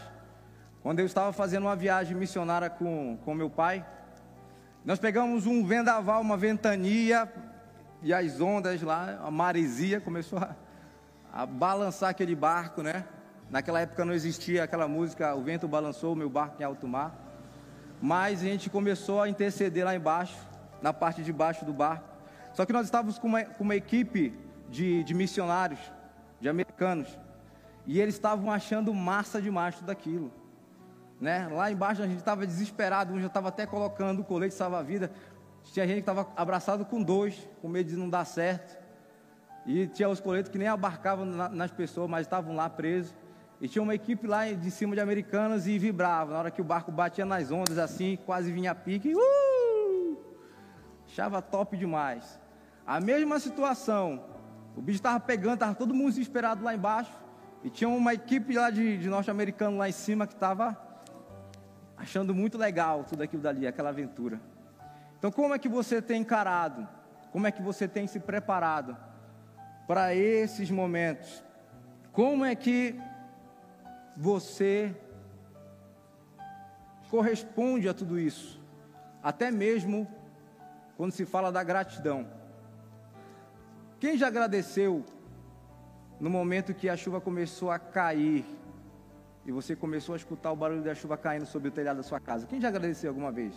quando 0.83 0.99
eu 0.99 1.07
estava 1.07 1.33
fazendo 1.33 1.67
uma 1.67 1.77
viagem 1.77 2.17
missionária 2.17 2.69
com, 2.69 3.17
com 3.25 3.33
meu 3.33 3.49
pai, 3.49 3.87
nós 4.85 4.99
pegamos 4.99 5.47
um 5.47 5.65
vendaval, 5.65 6.21
uma 6.21 6.37
ventania, 6.37 7.33
e 8.03 8.13
as 8.13 8.41
ondas 8.41 8.83
lá, 8.83 9.21
a 9.25 9.31
maresia 9.31 10.01
começou 10.01 10.41
a, 10.41 10.57
a 11.33 11.47
balançar 11.47 12.11
aquele 12.11 12.35
barco, 12.35 12.83
né? 12.83 13.05
Naquela 13.49 13.81
época 13.83 14.05
não 14.05 14.13
existia 14.13 14.65
aquela 14.65 14.89
música, 14.89 15.33
o 15.37 15.45
vento 15.45 15.69
balançou 15.69 16.13
o 16.13 16.17
meu 16.17 16.29
barco 16.29 16.61
em 16.61 16.65
alto 16.65 16.89
mar. 16.89 17.26
Mas 18.01 18.41
a 18.41 18.45
gente 18.45 18.69
começou 18.69 19.23
a 19.23 19.29
interceder 19.29 19.85
lá 19.85 19.95
embaixo, 19.95 20.37
na 20.83 20.93
parte 20.93 21.23
de 21.23 21.33
baixo 21.33 21.65
do 21.65 21.73
barco. 21.73 22.09
Só 22.53 22.65
que 22.65 22.73
nós 22.73 22.87
estávamos 22.87 23.19
com 23.19 23.27
uma, 23.29 23.45
com 23.45 23.65
uma 23.65 23.77
equipe 23.77 24.35
de, 24.69 25.03
de 25.05 25.15
missionários, 25.15 25.81
de 26.41 26.49
americanos. 26.49 27.19
E 27.87 28.01
eles 28.01 28.15
estavam 28.15 28.51
achando 28.51 28.93
massa 28.93 29.41
demais 29.41 29.77
tudo 29.77 29.91
aquilo. 29.91 30.33
Né? 31.21 31.49
Lá 31.49 31.71
embaixo 31.71 32.03
a 32.03 32.07
gente 32.07 32.19
estava 32.19 32.47
desesperado, 32.47 33.13
um 33.13 33.21
já 33.21 33.27
estava 33.27 33.49
até 33.49 33.65
colocando 33.67 34.21
o 34.21 34.25
colete 34.25 34.55
salva-vida. 34.55 35.11
Tinha 35.65 35.87
gente 35.87 35.97
que 35.97 36.01
estava 36.01 36.29
abraçado 36.37 36.85
com 36.85 37.03
dois, 37.03 37.49
com 37.61 37.69
medo 37.69 37.91
de 37.91 37.97
não 37.97 38.09
dar 38.09 38.25
certo. 38.25 38.77
E 39.65 39.87
tinha 39.89 40.09
os 40.09 40.21
coletes 40.21 40.51
que 40.51 40.59
nem 40.59 40.69
abarcavam 40.69 41.25
na, 41.25 41.49
nas 41.49 41.71
pessoas, 41.71 42.09
mas 42.09 42.27
estavam 42.27 42.55
lá 42.55 42.69
presos. 42.69 43.15
E 43.61 43.69
tinha 43.69 43.83
uma 43.83 43.95
equipe 43.95 44.27
lá 44.27 44.51
de 44.53 44.71
cima 44.71 44.95
de 44.95 45.01
americanas 45.01 45.67
e 45.67 45.79
vibrava. 45.79 46.33
Na 46.33 46.39
hora 46.39 46.51
que 46.51 46.61
o 46.61 46.65
barco 46.65 46.93
batia 46.93 47.25
nas 47.25 47.51
ondas 47.51 47.79
assim, 47.79 48.19
quase 48.27 48.53
vinha 48.53 48.73
a 48.73 48.75
pique. 48.75 49.15
Uh! 49.15 50.19
Achava 51.07 51.41
top 51.41 51.77
demais. 51.77 52.39
A 52.87 53.01
mesma 53.01 53.41
situação. 53.41 54.25
O 54.77 54.83
bicho 54.83 54.99
estava 54.99 55.19
pegando, 55.19 55.55
estava 55.55 55.75
todo 55.75 55.95
mundo 55.95 56.11
desesperado 56.11 56.63
lá 56.63 56.75
embaixo. 56.75 57.13
E 57.65 57.71
tinha 57.71 57.89
uma 57.89 58.13
equipe 58.13 58.55
lá 58.55 58.69
de, 58.71 58.99
de 58.99 59.09
norte-americano 59.09 59.79
lá 59.79 59.89
em 59.89 59.93
cima 59.93 60.27
que 60.27 60.35
estava 60.35 60.79
achando 61.97 62.35
muito 62.35 62.59
legal 62.59 63.05
tudo 63.05 63.23
aquilo 63.23 63.43
dali, 63.43 63.67
aquela 63.67 63.89
aventura. 63.89 64.39
Então, 65.19 65.33
como 65.33 65.55
é 65.55 65.59
que 65.59 65.69
você 65.69 66.03
tem 66.03 66.21
encarado? 66.21 66.87
Como 67.33 67.47
é 67.47 67.51
que 67.51 67.63
você 67.63 67.89
tem 67.89 68.07
se 68.07 68.21
preparado 68.21 68.97
para 69.87 70.15
esses 70.15 70.71
momentos? 70.71 71.43
Como 72.13 72.45
é 72.45 72.55
que 72.55 73.01
você 74.17 74.95
corresponde 77.11 77.89
a 77.89 77.95
tudo 77.95 78.19
isso? 78.19 78.61
Até 79.23 79.51
mesmo 79.51 80.09
quando 80.97 81.13
se 81.13 81.25
fala 81.25 81.53
da 81.53 81.63
gratidão. 81.63 82.27
Quem 84.01 84.17
já 84.17 84.29
agradeceu 84.29 85.05
no 86.19 86.31
momento 86.31 86.75
que 86.75 86.89
a 86.89 86.97
chuva 86.97 87.21
começou 87.21 87.71
a 87.71 87.79
cair 87.79 88.45
e 89.45 89.53
você 89.53 89.77
começou 89.77 90.15
a 90.15 90.17
escutar 90.17 90.51
o 90.51 90.57
barulho 90.57 90.83
da 90.83 90.95
chuva 90.95 91.17
caindo 91.17 91.47
sobre 91.47 91.69
o 91.69 91.71
telhado 91.71 91.99
da 91.99 92.03
sua 92.03 92.19
casa. 92.19 92.47
Quem 92.47 92.61
já 92.61 92.69
agradeceu 92.69 93.11
alguma 93.11 93.31
vez? 93.31 93.55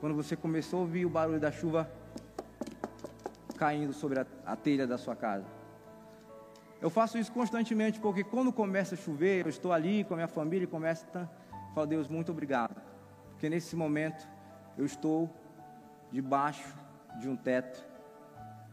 Quando 0.00 0.14
você 0.14 0.36
começou 0.36 0.80
a 0.80 0.82
ouvir 0.82 1.04
o 1.04 1.10
barulho 1.10 1.40
da 1.40 1.50
chuva 1.50 1.90
caindo 3.56 3.92
sobre 3.92 4.20
a, 4.20 4.26
a 4.46 4.56
telha 4.56 4.86
da 4.86 4.98
sua 4.98 5.16
casa. 5.16 5.46
Eu 6.84 6.90
faço 6.90 7.16
isso 7.16 7.32
constantemente 7.32 7.98
porque 7.98 8.22
quando 8.22 8.52
começa 8.52 8.94
a 8.94 8.98
chover, 8.98 9.46
eu 9.46 9.48
estou 9.48 9.72
ali 9.72 10.04
com 10.04 10.12
a 10.12 10.16
minha 10.18 10.28
família 10.28 10.64
e 10.64 10.66
começa 10.66 11.06
a 11.14 11.72
Fala, 11.72 11.86
Deus, 11.86 12.08
muito 12.08 12.30
obrigado, 12.30 12.78
porque 13.30 13.48
nesse 13.48 13.74
momento 13.74 14.28
eu 14.76 14.84
estou 14.84 15.34
debaixo 16.12 16.76
de 17.18 17.26
um 17.26 17.36
teto. 17.36 17.82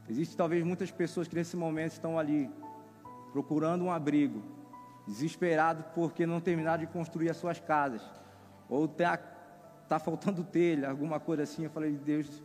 Existem 0.09 0.35
talvez 0.35 0.61
muitas 0.61 0.91
pessoas 0.91 1.25
que 1.25 1.35
nesse 1.35 1.55
momento 1.55 1.93
estão 1.93 2.19
ali 2.19 2.51
procurando 3.31 3.85
um 3.85 3.91
abrigo, 3.93 4.43
desesperados 5.07 5.85
porque 5.95 6.25
não 6.25 6.41
terminaram 6.41 6.81
de 6.81 6.87
construir 6.87 7.29
as 7.29 7.37
suas 7.37 7.61
casas, 7.61 8.01
ou 8.67 8.83
está 8.83 9.17
tá 9.87 9.99
faltando 9.99 10.43
telha, 10.43 10.89
alguma 10.89 11.17
coisa 11.17 11.43
assim. 11.43 11.63
Eu 11.63 11.69
falei, 11.69 11.93
Deus, 11.93 12.43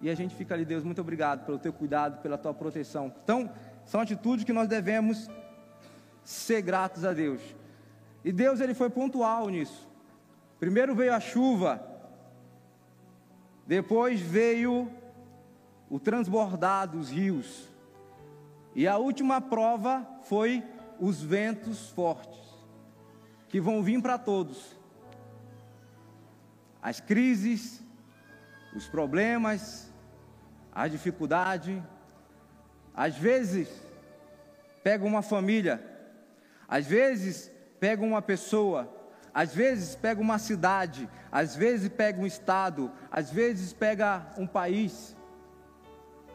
e 0.00 0.08
a 0.08 0.14
gente 0.14 0.34
fica 0.34 0.54
ali, 0.54 0.64
Deus, 0.64 0.82
muito 0.82 1.02
obrigado 1.02 1.44
pelo 1.44 1.58
teu 1.58 1.74
cuidado, 1.74 2.22
pela 2.22 2.38
tua 2.38 2.54
proteção. 2.54 3.12
Então, 3.22 3.50
são 3.84 4.00
atitudes 4.00 4.44
que 4.44 4.52
nós 4.52 4.68
devemos 4.68 5.28
ser 6.24 6.62
gratos 6.62 7.04
a 7.04 7.12
Deus. 7.12 7.42
E 8.24 8.32
Deus 8.32 8.60
ele 8.60 8.74
foi 8.74 8.88
pontual 8.88 9.48
nisso. 9.48 9.88
Primeiro 10.58 10.94
veio 10.94 11.12
a 11.12 11.20
chuva, 11.20 11.84
depois 13.66 14.20
veio 14.20 14.90
o 15.90 15.98
transbordar 15.98 16.88
dos 16.88 17.10
rios. 17.10 17.68
E 18.74 18.86
a 18.86 18.96
última 18.96 19.40
prova 19.40 20.06
foi 20.22 20.64
os 20.98 21.22
ventos 21.22 21.90
fortes, 21.90 22.40
que 23.48 23.60
vão 23.60 23.82
vir 23.82 24.00
para 24.00 24.16
todos. 24.16 24.78
As 26.80 27.00
crises, 27.00 27.82
os 28.74 28.88
problemas, 28.88 29.92
a 30.72 30.88
dificuldade. 30.88 31.82
Às 32.94 33.16
vezes, 33.16 33.68
pega 34.82 35.04
uma 35.04 35.22
família, 35.22 35.82
às 36.68 36.86
vezes, 36.86 37.50
pega 37.80 38.04
uma 38.04 38.20
pessoa, 38.20 38.92
às 39.34 39.54
vezes, 39.54 39.94
pega 39.94 40.20
uma 40.20 40.38
cidade, 40.38 41.08
às 41.30 41.56
vezes, 41.56 41.88
pega 41.88 42.20
um 42.20 42.26
estado, 42.26 42.90
às 43.10 43.30
vezes, 43.30 43.72
pega 43.72 44.26
um 44.36 44.46
país. 44.46 45.16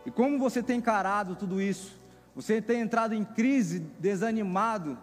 E 0.05 0.11
como 0.11 0.39
você 0.39 0.63
tem 0.63 0.77
encarado 0.77 1.35
tudo 1.35 1.61
isso? 1.61 1.99
Você 2.35 2.61
tem 2.61 2.81
entrado 2.81 3.13
em 3.13 3.23
crise, 3.23 3.79
desanimado, 3.99 4.97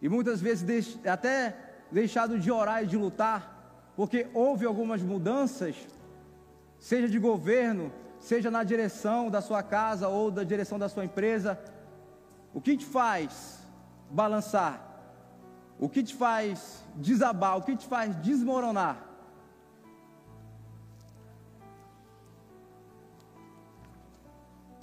e 0.00 0.08
muitas 0.08 0.40
vezes 0.40 0.98
até 1.06 1.54
deixado 1.90 2.38
de 2.38 2.50
orar 2.50 2.84
e 2.84 2.86
de 2.86 2.96
lutar, 2.96 3.92
porque 3.96 4.26
houve 4.34 4.66
algumas 4.66 5.02
mudanças, 5.02 5.74
seja 6.78 7.08
de 7.08 7.18
governo, 7.18 7.92
seja 8.20 8.50
na 8.50 8.64
direção 8.64 9.30
da 9.30 9.40
sua 9.40 9.62
casa 9.62 10.08
ou 10.08 10.30
da 10.30 10.44
direção 10.44 10.78
da 10.78 10.88
sua 10.88 11.04
empresa, 11.04 11.58
o 12.52 12.60
que 12.60 12.76
te 12.76 12.84
faz 12.84 13.66
balançar? 14.10 14.82
O 15.78 15.88
que 15.88 16.02
te 16.02 16.14
faz 16.14 16.82
desabar? 16.94 17.58
O 17.58 17.62
que 17.62 17.76
te 17.76 17.86
faz 17.86 18.16
desmoronar? 18.16 19.04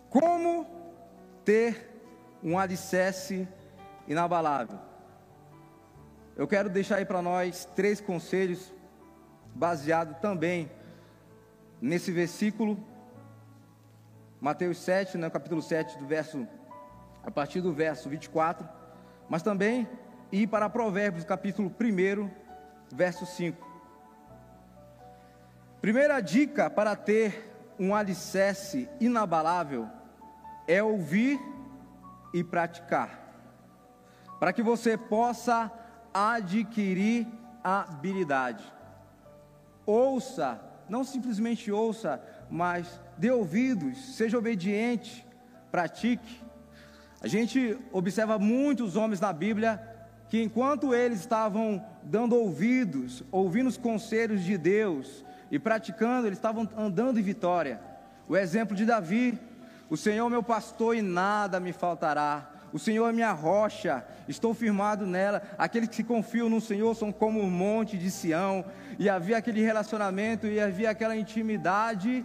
Como 0.10 0.68
ter 1.44 1.90
um 2.44 2.60
alicerce 2.60 3.48
inabalável? 4.08 4.78
Eu 6.36 6.48
quero 6.48 6.70
deixar 6.70 6.98
aí 6.98 7.06
para 7.06 7.22
nós 7.22 7.66
três 7.76 8.00
conselhos 8.00 8.72
baseado 9.56 10.20
também 10.20 10.72
nesse 11.82 12.12
versículo 12.12 12.78
Mateus 14.44 14.78
7, 14.80 15.18
né, 15.18 15.30
capítulo 15.30 15.62
7, 15.62 15.98
do 15.98 16.06
verso, 16.06 16.46
a 17.24 17.32
partir 17.32 17.62
do 17.62 17.72
verso 17.72 18.10
24, 18.10 18.68
mas 19.30 19.42
também 19.42 19.88
ir 20.34 20.48
para 20.48 20.70
Provérbios, 20.70 21.24
capítulo 21.24 21.74
1, 21.80 22.30
verso 22.94 23.26
5. 23.26 23.66
Primeira 25.80 26.20
dica 26.20 26.70
para 26.70 26.94
ter 26.94 27.56
um 27.80 27.96
alicerce 27.96 28.90
inabalável 29.00 29.88
é 30.68 30.84
ouvir 30.84 31.40
e 32.34 32.44
praticar, 32.44 33.34
para 34.42 34.52
que 34.52 34.62
você 34.62 34.98
possa 34.98 35.72
adquirir 36.14 37.26
habilidade. 37.64 38.70
Ouça, 39.86 40.60
não 40.90 41.06
simplesmente 41.06 41.72
ouça, 41.72 42.22
mas 42.54 43.02
dê 43.18 43.32
ouvidos, 43.32 43.98
seja 44.16 44.38
obediente, 44.38 45.26
pratique. 45.72 46.40
A 47.20 47.28
gente 47.28 47.76
observa 47.92 48.38
muitos 48.38 48.96
homens 48.96 49.20
na 49.20 49.34
Bíblia 49.34 49.82
que, 50.30 50.40
enquanto 50.40 50.94
eles 50.94 51.20
estavam 51.20 51.84
dando 52.04 52.36
ouvidos, 52.36 53.24
ouvindo 53.32 53.70
os 53.70 53.76
conselhos 53.76 54.44
de 54.44 54.56
Deus 54.56 55.26
e 55.50 55.58
praticando, 55.58 56.28
eles 56.28 56.38
estavam 56.38 56.70
andando 56.78 57.20
em 57.20 57.24
vitória. 57.24 57.82
O 58.30 58.38
exemplo 58.38 58.76
de 58.76 58.86
Davi: 58.86 59.36
O 59.90 59.98
Senhor 59.98 60.28
é 60.28 60.30
meu 60.30 60.44
pastor 60.44 60.96
e 60.96 61.02
nada 61.02 61.60
me 61.60 61.74
faltará. 61.74 62.52
O 62.72 62.78
Senhor 62.78 63.10
é 63.10 63.14
minha 63.14 63.32
rocha, 63.32 64.06
estou 64.28 64.54
firmado 64.54 65.08
nela. 65.08 65.42
Aqueles 65.58 65.90
que 65.90 65.96
se 65.96 66.04
confiam 66.04 66.50
no 66.50 66.62
Senhor 66.62 66.96
são 66.96 67.12
como 67.12 67.40
o 67.40 67.46
um 67.46 67.50
monte 67.50 67.98
de 67.98 68.12
Sião. 68.12 68.64
E 69.00 69.10
havia 69.10 69.38
aquele 69.38 69.62
relacionamento 69.62 70.46
e 70.46 70.60
havia 70.60 70.92
aquela 70.92 71.16
intimidade 71.16 72.24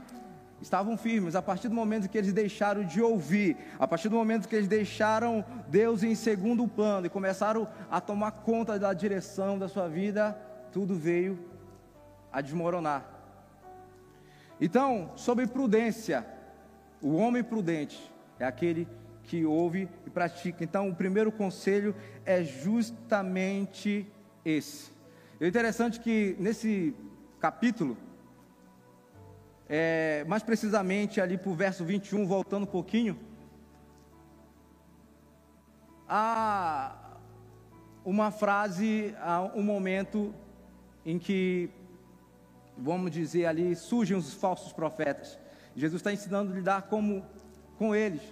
estavam 0.61 0.97
firmes. 0.97 1.35
A 1.35 1.43
partir 1.43 1.69
do 1.69 1.75
momento 1.75 2.09
que 2.09 2.19
eles 2.19 2.33
deixaram 2.33 2.85
de 2.85 3.01
ouvir, 3.01 3.57
a 3.79 3.87
partir 3.87 4.09
do 4.09 4.17
momento 4.17 4.49
que 4.49 4.57
eles 4.57 4.69
deixaram 4.69 5.45
Deus 5.69 6.03
em 6.03 6.15
segundo 6.15 6.67
plano 6.67 7.07
e 7.07 7.11
começaram 7.11 7.69
a 7.91 8.01
tomar 8.01 8.33
conta 8.33 8.79
da 8.79 8.93
direção 8.93 9.59
da 9.59 9.69
sua 9.69 9.89
vida, 9.89 10.37
tudo 10.73 10.95
veio 10.95 11.39
a 12.33 12.41
desmoronar. 12.41 13.07
Então, 14.61 15.13
sobre 15.15 15.47
prudência, 15.47 16.27
o 17.01 17.15
homem 17.15 17.45
prudente 17.45 18.11
é 18.39 18.45
aquele 18.45 18.89
que 19.25 19.45
ouve 19.45 19.89
e 20.07 20.11
pratica. 20.11 20.65
Então, 20.65 20.89
o 20.89 20.95
primeiro 20.95 21.31
conselho 21.31 21.95
é 22.25 22.43
justamente 22.43 24.07
esse. 24.45 24.91
É 25.41 25.47
interessante 25.47 26.01
que 26.01 26.35
nesse 26.41 26.95
capítulo, 27.39 27.97
é, 29.69 30.25
mais 30.27 30.43
precisamente 30.43 31.21
ali 31.21 31.37
para 31.37 31.51
o 31.51 31.55
verso 31.55 31.85
21, 31.85 32.27
voltando 32.27 32.63
um 32.63 32.67
pouquinho, 32.67 33.19
há 36.09 36.97
uma 38.05 38.31
frase, 38.31 39.15
há 39.21 39.43
um 39.43 39.63
momento 39.63 40.35
em 41.05 41.19
que, 41.19 41.69
vamos 42.77 43.11
dizer 43.11 43.45
ali, 43.45 43.77
surgem 43.77 44.17
os 44.17 44.33
falsos 44.33 44.73
profetas. 44.73 45.39
Jesus 45.77 46.01
está 46.01 46.13
ensinando 46.13 46.53
a 46.53 46.55
lidar 46.57 46.83
como, 46.83 47.25
com 47.77 47.95
eles. 47.95 48.23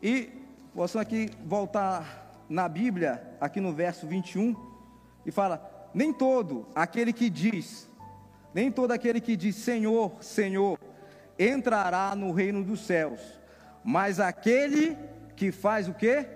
E 0.00 0.30
posso 0.74 0.98
aqui 0.98 1.30
voltar 1.44 2.44
na 2.48 2.68
Bíblia, 2.68 3.36
aqui 3.40 3.60
no 3.60 3.72
verso 3.72 4.06
21, 4.06 4.54
e 5.26 5.32
fala: 5.32 5.90
Nem 5.92 6.12
todo 6.12 6.66
aquele 6.74 7.12
que 7.12 7.28
diz 7.28 7.88
nem 8.54 8.70
todo 8.70 8.92
aquele 8.92 9.20
que 9.20 9.36
diz 9.36 9.56
Senhor, 9.56 10.22
Senhor, 10.22 10.78
entrará 11.38 12.14
no 12.14 12.32
reino 12.32 12.62
dos 12.62 12.80
céus, 12.80 13.20
mas 13.84 14.20
aquele 14.20 14.96
que 15.36 15.50
faz 15.50 15.88
o 15.88 15.94
que? 15.94 16.26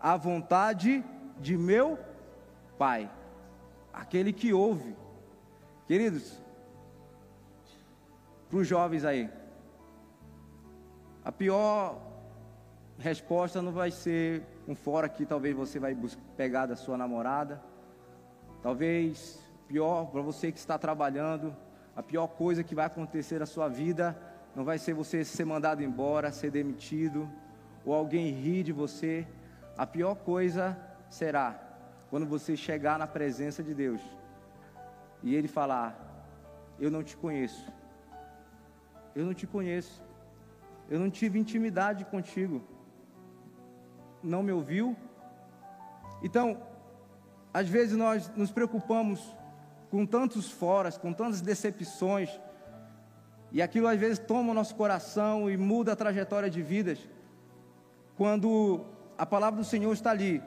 A 0.00 0.16
vontade 0.16 1.04
de 1.38 1.56
meu 1.56 1.98
Pai. 2.76 3.10
Aquele 3.92 4.32
que 4.32 4.52
ouve. 4.52 4.96
Queridos, 5.86 6.42
para 8.48 8.58
os 8.58 8.66
jovens 8.66 9.04
aí, 9.04 9.30
a 11.24 11.30
pior 11.30 12.00
resposta 12.98 13.62
não 13.62 13.72
vai 13.72 13.90
ser 13.90 14.42
um 14.66 14.74
fora 14.74 15.08
que 15.08 15.26
talvez 15.26 15.54
você 15.54 15.78
vai 15.78 15.96
pegar 16.36 16.66
da 16.66 16.76
sua 16.76 16.96
namorada, 16.96 17.62
talvez 18.62 19.43
pior 19.74 20.06
para 20.06 20.22
você 20.22 20.52
que 20.52 20.58
está 20.58 20.78
trabalhando, 20.78 21.52
a 21.96 22.02
pior 22.10 22.28
coisa 22.28 22.62
que 22.62 22.76
vai 22.76 22.86
acontecer 22.86 23.40
na 23.40 23.46
sua 23.54 23.66
vida 23.68 24.16
não 24.54 24.64
vai 24.64 24.78
ser 24.78 24.94
você 24.94 25.24
ser 25.24 25.44
mandado 25.44 25.82
embora, 25.82 26.30
ser 26.30 26.52
demitido, 26.52 27.28
ou 27.84 27.92
alguém 27.92 28.30
rir 28.30 28.62
de 28.62 28.72
você. 28.72 29.26
A 29.76 29.84
pior 29.84 30.14
coisa 30.14 30.78
será 31.10 31.60
quando 32.08 32.24
você 32.24 32.56
chegar 32.56 33.00
na 33.00 33.08
presença 33.08 33.64
de 33.64 33.74
Deus 33.74 34.00
e 35.24 35.34
Ele 35.34 35.48
falar: 35.48 35.88
Eu 36.78 36.88
não 36.88 37.02
te 37.02 37.16
conheço, 37.16 37.66
eu 39.12 39.26
não 39.26 39.34
te 39.34 39.44
conheço, 39.44 40.00
eu 40.88 41.00
não 41.00 41.10
tive 41.10 41.36
intimidade 41.36 42.04
contigo, 42.04 42.62
não 44.22 44.40
me 44.40 44.52
ouviu. 44.52 44.96
Então, 46.22 46.62
às 47.52 47.68
vezes 47.68 47.96
nós 47.96 48.30
nos 48.36 48.52
preocupamos 48.52 49.20
com 49.94 50.04
tantos 50.04 50.50
foras, 50.50 50.98
com 50.98 51.12
tantas 51.12 51.40
decepções, 51.40 52.28
e 53.52 53.62
aquilo 53.62 53.86
às 53.86 53.96
vezes 53.96 54.18
toma 54.18 54.50
o 54.50 54.54
nosso 54.54 54.74
coração 54.74 55.48
e 55.48 55.56
muda 55.56 55.92
a 55.92 55.96
trajetória 55.96 56.50
de 56.50 56.60
vidas, 56.60 56.98
quando 58.16 58.84
a 59.16 59.24
palavra 59.24 59.60
do 59.60 59.64
Senhor 59.64 59.92
está 59.92 60.10
ali, 60.10 60.42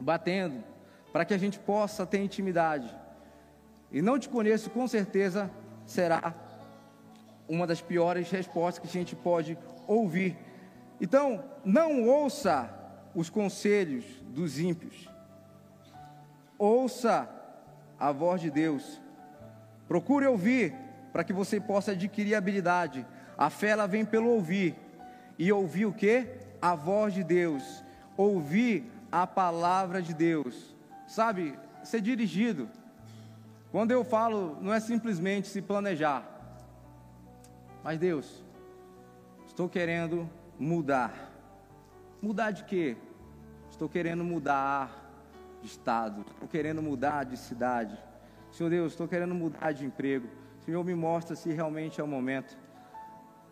batendo, 0.00 0.64
para 1.12 1.26
que 1.26 1.34
a 1.34 1.38
gente 1.38 1.58
possa 1.58 2.06
ter 2.06 2.24
intimidade. 2.24 2.90
E 3.90 4.00
não 4.00 4.18
te 4.18 4.30
conheço, 4.30 4.70
com 4.70 4.88
certeza 4.88 5.50
será 5.84 6.34
uma 7.46 7.66
das 7.66 7.82
piores 7.82 8.30
respostas 8.30 8.78
que 8.78 8.88
a 8.88 9.00
gente 9.00 9.14
pode 9.14 9.58
ouvir. 9.86 10.34
Então, 10.98 11.44
não 11.62 12.08
ouça 12.08 12.72
os 13.14 13.28
conselhos 13.28 14.06
dos 14.30 14.58
ímpios. 14.58 15.10
Ouça 16.58 17.41
a 18.02 18.10
voz 18.10 18.40
de 18.40 18.50
Deus. 18.50 19.00
Procure 19.86 20.26
ouvir 20.26 20.74
para 21.12 21.22
que 21.22 21.32
você 21.32 21.60
possa 21.60 21.92
adquirir 21.92 22.34
habilidade. 22.34 23.06
A 23.38 23.48
fé 23.48 23.68
ela 23.68 23.86
vem 23.86 24.04
pelo 24.04 24.28
ouvir. 24.28 24.74
E 25.38 25.52
ouvir 25.52 25.86
o 25.86 25.92
que? 25.92 26.26
A 26.60 26.74
voz 26.74 27.14
de 27.14 27.22
Deus. 27.22 27.84
Ouvir 28.16 28.90
a 29.12 29.24
palavra 29.24 30.02
de 30.02 30.12
Deus. 30.12 30.74
Sabe, 31.06 31.56
ser 31.84 32.00
dirigido. 32.00 32.68
Quando 33.70 33.92
eu 33.92 34.02
falo, 34.02 34.58
não 34.60 34.74
é 34.74 34.80
simplesmente 34.80 35.46
se 35.46 35.62
planejar. 35.62 36.24
Mas 37.84 38.00
Deus, 38.00 38.42
estou 39.46 39.68
querendo 39.68 40.28
mudar. 40.58 41.30
Mudar 42.20 42.50
de 42.50 42.64
quê? 42.64 42.96
Estou 43.70 43.88
querendo 43.88 44.24
mudar 44.24 45.01
de 45.62 45.68
estado, 45.68 46.24
estou 46.28 46.48
querendo 46.48 46.82
mudar 46.82 47.24
de 47.24 47.36
cidade. 47.36 47.96
Senhor 48.50 48.68
Deus, 48.68 48.92
estou 48.92 49.06
querendo 49.06 49.34
mudar 49.34 49.72
de 49.72 49.86
emprego. 49.86 50.28
Senhor, 50.64 50.84
me 50.84 50.94
mostra 50.94 51.34
se 51.34 51.50
realmente 51.52 52.00
é 52.00 52.04
o 52.04 52.06
momento 52.06 52.56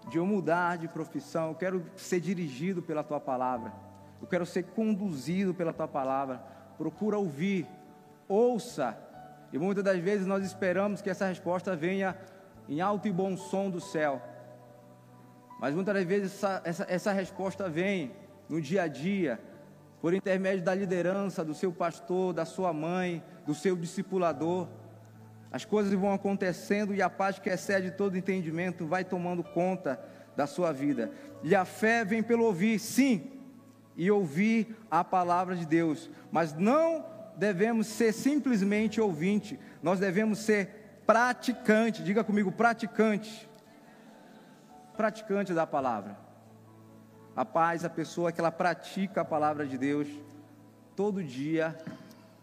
de 0.09 0.19
eu 0.19 0.27
mudar 0.27 0.77
de 0.77 0.89
profissão. 0.89 1.49
Eu 1.49 1.55
quero 1.55 1.85
ser 1.97 2.21
dirigido 2.21 2.83
pela 2.83 3.03
tua 3.03 3.21
palavra. 3.21 3.73
Eu 4.21 4.27
quero 4.27 4.45
ser 4.45 4.65
conduzido 4.65 5.55
pela 5.55 5.73
tua 5.73 5.89
palavra. 5.89 6.39
Procura 6.77 7.17
ouvir, 7.17 7.67
ouça. 8.29 8.99
E 9.53 9.59
muitas 9.59 9.85
das 9.85 9.99
vezes 9.99 10.27
nós 10.27 10.45
esperamos 10.45 11.01
que 11.01 11.11
essa 11.11 11.27
resposta 11.27 11.75
venha 11.75 12.17
em 12.69 12.81
alto 12.81 13.09
e 13.09 13.13
bom 13.13 13.37
som 13.37 13.71
do 13.71 13.81
céu. 13.81 14.21
Mas 15.61 15.75
muitas 15.75 15.95
das 15.95 16.05
vezes 16.05 16.35
essa, 16.35 16.63
essa, 16.65 16.87
essa 16.89 17.13
resposta 17.13 17.69
vem 17.69 18.13
no 18.49 18.61
dia 18.61 18.83
a 18.83 18.89
dia, 18.89 19.41
por 20.01 20.15
intermédio 20.15 20.65
da 20.65 20.75
liderança, 20.75 21.45
do 21.45 21.55
seu 21.55 21.73
pastor, 21.73 22.33
da 22.33 22.45
sua 22.45 22.73
mãe, 22.73 23.23
do 23.47 23.55
seu 23.55 23.77
discipulador. 23.77 24.67
As 25.53 25.65
coisas 25.65 25.93
vão 25.93 26.13
acontecendo 26.13 26.95
e 26.95 27.03
a 27.03 27.11
paz 27.11 27.39
que 27.39 27.51
excede 27.51 27.91
todo 27.91 28.17
entendimento 28.17 28.87
vai 28.87 29.05
tomando 29.05 29.43
conta 29.43 30.01
da 30.37 30.47
sua 30.47 30.73
vida. 30.73 31.11
E 31.43 31.55
a 31.55 31.65
fé 31.65 32.05
vem 32.05 32.23
pelo 32.23 32.45
ouvir, 32.45 32.79
sim, 32.79 33.31
e 33.97 34.11
ouvir 34.11 34.77
a 34.91 35.05
palavra 35.05 35.55
de 35.55 35.67
Deus, 35.67 36.09
mas 36.33 36.55
não 36.55 37.05
devemos 37.37 37.87
ser 37.87 38.13
simplesmente 38.13 39.01
ouvinte, 39.01 39.59
nós 39.83 39.99
devemos 39.99 40.39
ser 40.39 41.03
praticante, 41.07 42.03
diga 42.03 42.23
comigo, 42.23 42.53
praticante. 42.53 43.49
Praticante 44.97 45.53
da 45.53 45.67
palavra. 45.67 46.30
A 47.41 47.45
paz, 47.47 47.87
a 47.87 47.89
pessoa 47.89 48.31
que 48.31 48.39
ela 48.39 48.53
pratica 48.53 49.23
a 49.23 49.25
palavra 49.25 49.67
de 49.67 49.79
Deus, 49.79 50.07
todo 50.95 51.25
dia 51.25 51.75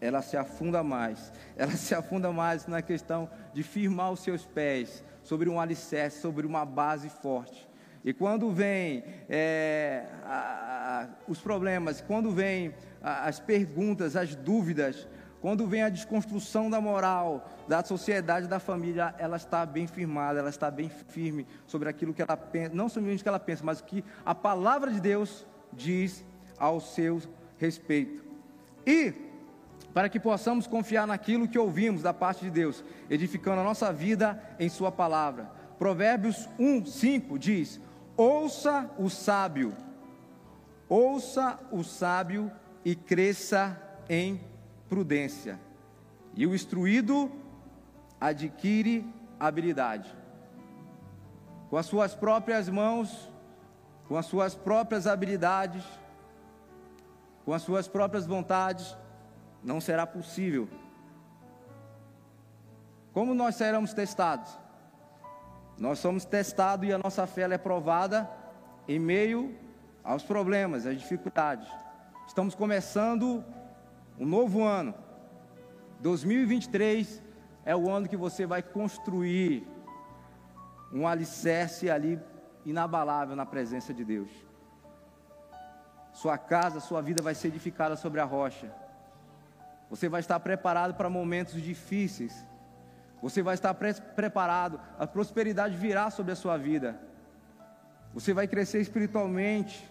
ela 0.00 0.22
se 0.22 0.36
afunda 0.36 0.82
mais. 0.82 1.32
Ela 1.56 1.70
se 1.70 1.94
afunda 1.94 2.32
mais 2.32 2.66
na 2.66 2.82
questão 2.82 3.30
de 3.54 3.62
firmar 3.62 4.10
os 4.10 4.18
seus 4.18 4.44
pés 4.44 5.04
sobre 5.22 5.48
um 5.48 5.60
alicerce, 5.60 6.20
sobre 6.20 6.44
uma 6.44 6.64
base 6.64 7.08
forte. 7.08 7.68
E 8.04 8.12
quando 8.12 8.50
vem 8.50 9.04
é, 9.28 10.04
a, 10.24 10.32
a, 10.32 11.06
os 11.28 11.38
problemas, 11.38 12.00
quando 12.00 12.32
vem 12.32 12.74
a, 13.00 13.28
as 13.28 13.38
perguntas, 13.38 14.16
as 14.16 14.34
dúvidas, 14.34 15.06
quando 15.40 15.66
vem 15.66 15.82
a 15.82 15.88
desconstrução 15.88 16.68
da 16.68 16.80
moral, 16.80 17.48
da 17.68 17.82
sociedade, 17.84 18.48
da 18.48 18.58
família, 18.58 19.14
ela 19.18 19.36
está 19.36 19.64
bem 19.64 19.86
firmada, 19.86 20.40
ela 20.40 20.50
está 20.50 20.70
bem 20.70 20.88
firme 20.88 21.46
sobre 21.66 21.88
aquilo 21.88 22.12
que 22.12 22.22
ela 22.22 22.36
pensa, 22.36 22.74
não 22.74 22.88
somente 22.88 23.20
o 23.20 23.22
que 23.22 23.28
ela 23.28 23.38
pensa, 23.38 23.62
mas 23.64 23.80
o 23.80 23.84
que 23.84 24.04
a 24.26 24.34
palavra 24.34 24.90
de 24.90 25.00
Deus 25.00 25.46
diz 25.72 26.24
ao 26.58 26.80
seu 26.80 27.22
respeito. 27.56 28.24
E 28.84 29.14
para 29.94 30.08
que 30.08 30.20
possamos 30.20 30.66
confiar 30.66 31.06
naquilo 31.06 31.48
que 31.48 31.58
ouvimos 31.58 32.02
da 32.02 32.12
parte 32.12 32.44
de 32.44 32.50
Deus, 32.50 32.84
edificando 33.08 33.60
a 33.60 33.64
nossa 33.64 33.92
vida 33.92 34.42
em 34.58 34.68
Sua 34.68 34.90
palavra. 34.90 35.50
Provérbios 35.78 36.48
1, 36.58 36.84
5 36.84 37.38
diz: 37.38 37.80
Ouça 38.16 38.90
o 38.98 39.08
sábio, 39.08 39.74
ouça 40.88 41.58
o 41.70 41.84
sábio 41.84 42.50
e 42.84 42.96
cresça 42.96 43.80
em 44.08 44.40
prudência, 44.88 45.58
e 46.34 46.46
o 46.46 46.54
instruído 46.54 47.30
adquire 48.20 49.04
habilidade. 49.38 50.14
Com 51.70 51.76
as 51.76 51.86
suas 51.86 52.14
próprias 52.14 52.68
mãos, 52.68 53.30
com 54.08 54.16
as 54.16 54.26
suas 54.26 54.54
próprias 54.54 55.06
habilidades, 55.06 55.84
com 57.44 57.52
as 57.52 57.62
suas 57.62 57.86
próprias 57.86 58.26
vontades, 58.26 58.96
não 59.62 59.80
será 59.80 60.06
possível. 60.06 60.68
Como 63.12 63.34
nós 63.34 63.56
seremos 63.56 63.92
testados? 63.92 64.58
Nós 65.78 65.98
somos 65.98 66.24
testados 66.24 66.88
e 66.88 66.92
a 66.92 66.98
nossa 66.98 67.26
fé 67.26 67.42
é 67.42 67.58
provada 67.58 68.28
em 68.86 68.98
meio 68.98 69.56
aos 70.02 70.22
problemas, 70.22 70.86
às 70.86 70.98
dificuldades. 70.98 71.68
Estamos 72.26 72.54
começando 72.54 73.44
um 74.18 74.26
novo 74.26 74.64
ano. 74.64 74.94
2023 76.00 77.22
é 77.64 77.74
o 77.74 77.90
ano 77.90 78.08
que 78.08 78.16
você 78.16 78.46
vai 78.46 78.62
construir 78.62 79.66
um 80.92 81.06
alicerce 81.06 81.90
ali 81.90 82.18
inabalável 82.64 83.36
na 83.36 83.46
presença 83.46 83.92
de 83.92 84.04
Deus. 84.04 84.30
Sua 86.12 86.36
casa, 86.36 86.80
sua 86.80 87.00
vida 87.00 87.22
vai 87.22 87.34
ser 87.34 87.48
edificada 87.48 87.94
sobre 87.96 88.20
a 88.20 88.24
rocha. 88.24 88.72
Você 89.90 90.08
vai 90.08 90.20
estar 90.20 90.38
preparado 90.40 90.94
para 90.94 91.08
momentos 91.08 91.60
difíceis. 91.62 92.44
Você 93.22 93.42
vai 93.42 93.54
estar 93.54 93.74
pre 93.74 93.94
preparado, 93.94 94.80
a 94.98 95.06
prosperidade 95.06 95.76
virá 95.76 96.10
sobre 96.10 96.32
a 96.32 96.36
sua 96.36 96.56
vida. 96.56 97.00
Você 98.14 98.32
vai 98.32 98.46
crescer 98.46 98.80
espiritualmente. 98.80 99.88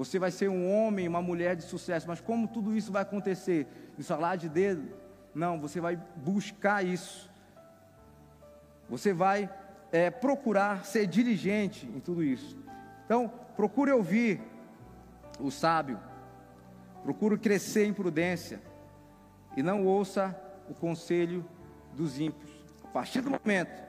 Você 0.00 0.18
vai 0.18 0.30
ser 0.30 0.48
um 0.48 0.66
homem, 0.66 1.06
uma 1.06 1.20
mulher 1.20 1.54
de 1.54 1.62
sucesso, 1.62 2.08
mas 2.08 2.22
como 2.22 2.48
tudo 2.48 2.74
isso 2.74 2.90
vai 2.90 3.02
acontecer? 3.02 3.66
Em 3.98 4.02
salar 4.02 4.38
de 4.38 4.48
dedo? 4.48 4.88
Não, 5.34 5.60
você 5.60 5.78
vai 5.78 6.00
buscar 6.16 6.82
isso. 6.82 7.30
Você 8.88 9.12
vai 9.12 9.50
é, 9.92 10.10
procurar 10.10 10.86
ser 10.86 11.06
diligente 11.06 11.86
em 11.86 12.00
tudo 12.00 12.24
isso. 12.24 12.56
Então, 13.04 13.30
procure 13.54 13.92
ouvir 13.92 14.40
o 15.38 15.50
sábio, 15.50 16.00
procure 17.02 17.36
crescer 17.36 17.84
em 17.84 17.92
prudência 17.92 18.58
e 19.54 19.62
não 19.62 19.84
ouça 19.84 20.34
o 20.66 20.72
conselho 20.72 21.44
dos 21.92 22.18
ímpios. 22.18 22.50
A 22.84 22.88
partir 22.88 23.20
do 23.20 23.32
momento 23.32 23.84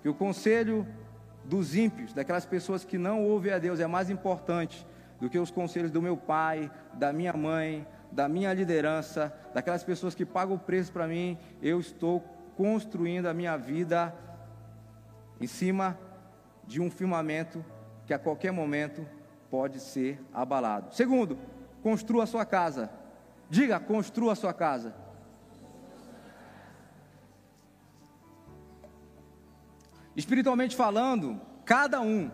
que 0.00 0.08
o 0.08 0.14
conselho 0.14 0.86
dos 1.44 1.76
ímpios, 1.76 2.14
daquelas 2.14 2.46
pessoas 2.46 2.82
que 2.82 2.96
não 2.96 3.22
ouvem 3.22 3.52
a 3.52 3.58
Deus, 3.58 3.78
é 3.78 3.86
mais 3.86 4.08
importante 4.08 4.86
do 5.20 5.28
que 5.28 5.38
os 5.38 5.50
conselhos 5.50 5.90
do 5.90 6.00
meu 6.00 6.16
pai, 6.16 6.70
da 6.94 7.12
minha 7.12 7.32
mãe, 7.32 7.86
da 8.10 8.28
minha 8.28 8.52
liderança, 8.52 9.32
daquelas 9.54 9.84
pessoas 9.84 10.14
que 10.14 10.24
pagam 10.24 10.56
o 10.56 10.58
preço 10.58 10.92
para 10.92 11.06
mim, 11.06 11.38
eu 11.62 11.78
estou 11.78 12.20
construindo 12.56 13.26
a 13.26 13.34
minha 13.34 13.56
vida 13.56 14.14
em 15.40 15.46
cima 15.46 15.98
de 16.66 16.80
um 16.80 16.90
firmamento 16.90 17.64
que 18.06 18.14
a 18.14 18.18
qualquer 18.18 18.52
momento 18.52 19.06
pode 19.50 19.80
ser 19.80 20.20
abalado. 20.32 20.94
Segundo, 20.94 21.38
construa 21.82 22.24
a 22.24 22.26
sua 22.26 22.44
casa. 22.44 22.90
Diga, 23.48 23.78
construa 23.80 24.32
a 24.32 24.36
sua 24.36 24.52
casa. 24.52 24.94
Espiritualmente 30.16 30.76
falando, 30.76 31.40
cada 31.64 32.00
um 32.00 32.30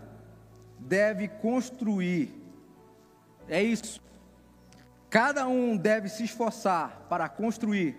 deve 0.78 1.28
construir 1.28 2.45
é 3.48 3.62
isso. 3.62 4.00
Cada 5.08 5.46
um 5.46 5.76
deve 5.76 6.08
se 6.08 6.24
esforçar 6.24 7.06
para 7.08 7.28
construir. 7.28 7.96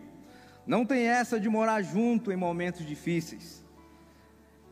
Não 0.65 0.86
tem 0.86 1.07
essa 1.07 1.39
de 1.39 1.47
morar 1.47 1.81
junto 1.81 2.31
em 2.31 2.36
momentos 2.36 2.86
difíceis. 2.86 3.65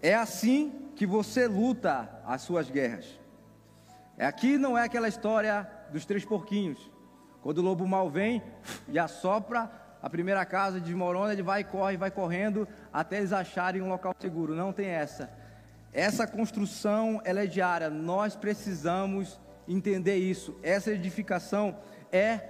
É 0.02 0.14
assim 0.14 0.92
que 0.96 1.06
você 1.06 1.48
luta 1.48 2.10
as 2.26 2.42
suas 2.42 2.70
guerras. 2.70 3.06
Aqui 4.20 4.58
não 4.58 4.78
é 4.78 4.84
aquela 4.84 5.08
história 5.08 5.70
dos 5.92 6.06
três 6.06 6.24
porquinhos. 6.24 6.92
Quando 7.42 7.60
o 7.60 7.62
lobo 7.62 7.88
mal 7.88 8.10
vem 8.10 8.44
e 8.88 9.00
assopra 9.00 9.72
a 10.02 10.10
primeira 10.10 10.46
casa 10.46 10.80
de 10.80 10.94
Morona, 10.94 11.34
ele 11.34 11.42
vai 11.42 11.62
e 11.62 11.64
corre, 11.64 11.98
vai 11.98 12.12
correndo 12.12 12.68
até 12.92 13.18
eles 13.18 13.34
acharem 13.34 13.82
um 13.82 13.90
local 13.90 14.14
seguro. 14.20 14.54
Não 14.54 14.72
tem 14.72 14.88
essa. 14.88 15.32
Essa 15.92 16.28
construção 16.28 17.22
ela 17.24 17.44
é 17.44 17.48
diária. 17.48 17.90
Nós 17.90 18.36
precisamos 18.36 19.40
entender 19.68 20.18
isso. 20.18 20.56
Essa 20.62 20.92
edificação 20.92 21.78
é 22.12 22.42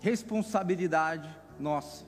responsabilidade 0.00 1.28
nossa. 1.58 2.04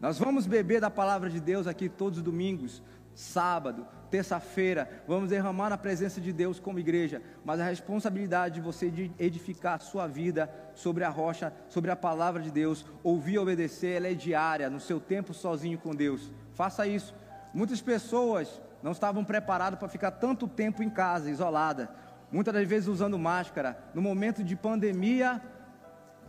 Nós 0.00 0.18
vamos 0.18 0.46
beber 0.46 0.80
da 0.80 0.90
palavra 0.90 1.28
de 1.28 1.40
Deus 1.40 1.66
aqui 1.66 1.88
todos 1.88 2.18
os 2.18 2.24
domingos, 2.24 2.82
sábado, 3.14 3.86
terça-feira, 4.10 5.02
vamos 5.06 5.28
derramar 5.28 5.68
na 5.68 5.76
presença 5.76 6.20
de 6.20 6.32
Deus 6.32 6.58
como 6.58 6.78
igreja, 6.78 7.22
mas 7.44 7.60
a 7.60 7.64
responsabilidade 7.64 8.56
de 8.56 8.60
você 8.60 8.90
de 8.90 9.12
edificar 9.18 9.74
a 9.74 9.78
sua 9.78 10.06
vida 10.06 10.50
sobre 10.74 11.04
a 11.04 11.10
rocha, 11.10 11.52
sobre 11.68 11.90
a 11.90 11.96
palavra 11.96 12.42
de 12.42 12.50
Deus, 12.50 12.84
ouvir 13.04 13.34
e 13.34 13.38
obedecer, 13.38 13.96
ela 13.96 14.08
é 14.08 14.14
diária, 14.14 14.70
no 14.70 14.80
seu 14.80 14.98
tempo 14.98 15.34
sozinho 15.34 15.78
com 15.78 15.94
Deus. 15.94 16.32
Faça 16.54 16.86
isso. 16.86 17.14
Muitas 17.52 17.80
pessoas 17.80 18.60
não 18.82 18.92
estavam 18.92 19.24
preparadas 19.24 19.78
para 19.78 19.88
ficar 19.88 20.12
tanto 20.12 20.48
tempo 20.48 20.82
em 20.82 20.90
casa, 20.90 21.30
isolada, 21.30 21.90
muitas 22.30 22.54
das 22.54 22.66
vezes 22.66 22.88
usando 22.88 23.18
máscara. 23.18 23.78
No 23.94 24.02
momento 24.02 24.42
de 24.44 24.54
pandemia, 24.54 25.42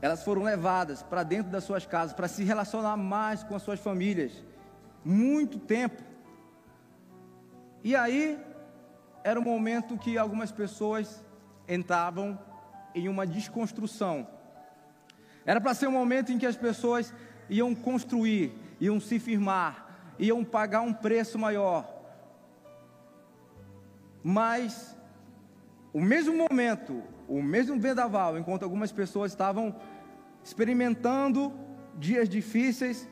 elas 0.01 0.23
foram 0.23 0.43
levadas 0.43 1.03
para 1.03 1.23
dentro 1.23 1.51
das 1.51 1.63
suas 1.63 1.85
casas 1.85 2.13
para 2.13 2.27
se 2.27 2.43
relacionar 2.43 2.97
mais 2.97 3.43
com 3.43 3.55
as 3.55 3.61
suas 3.61 3.79
famílias. 3.79 4.31
Muito 5.05 5.59
tempo. 5.59 6.01
E 7.83 7.95
aí 7.95 8.39
era 9.23 9.39
o 9.39 9.43
momento 9.43 9.97
que 9.97 10.17
algumas 10.17 10.51
pessoas 10.51 11.23
entravam 11.67 12.37
em 12.93 13.07
uma 13.07 13.25
desconstrução. 13.25 14.27
Era 15.45 15.61
para 15.61 15.73
ser 15.73 15.87
um 15.87 15.91
momento 15.91 16.31
em 16.31 16.37
que 16.37 16.45
as 16.45 16.55
pessoas 16.55 17.13
iam 17.49 17.73
construir, 17.73 18.53
iam 18.79 18.99
se 18.99 19.19
firmar, 19.19 20.13
iam 20.19 20.43
pagar 20.43 20.81
um 20.81 20.93
preço 20.93 21.37
maior. 21.37 21.87
Mas 24.23 24.95
o 25.93 25.99
mesmo 25.99 26.35
momento, 26.35 27.03
o 27.27 27.41
mesmo 27.41 27.79
vendaval, 27.79 28.37
enquanto 28.37 28.63
algumas 28.63 28.91
pessoas 28.91 29.31
estavam 29.31 29.75
experimentando 30.43 31.53
dias 31.97 32.29
difíceis 32.29 33.07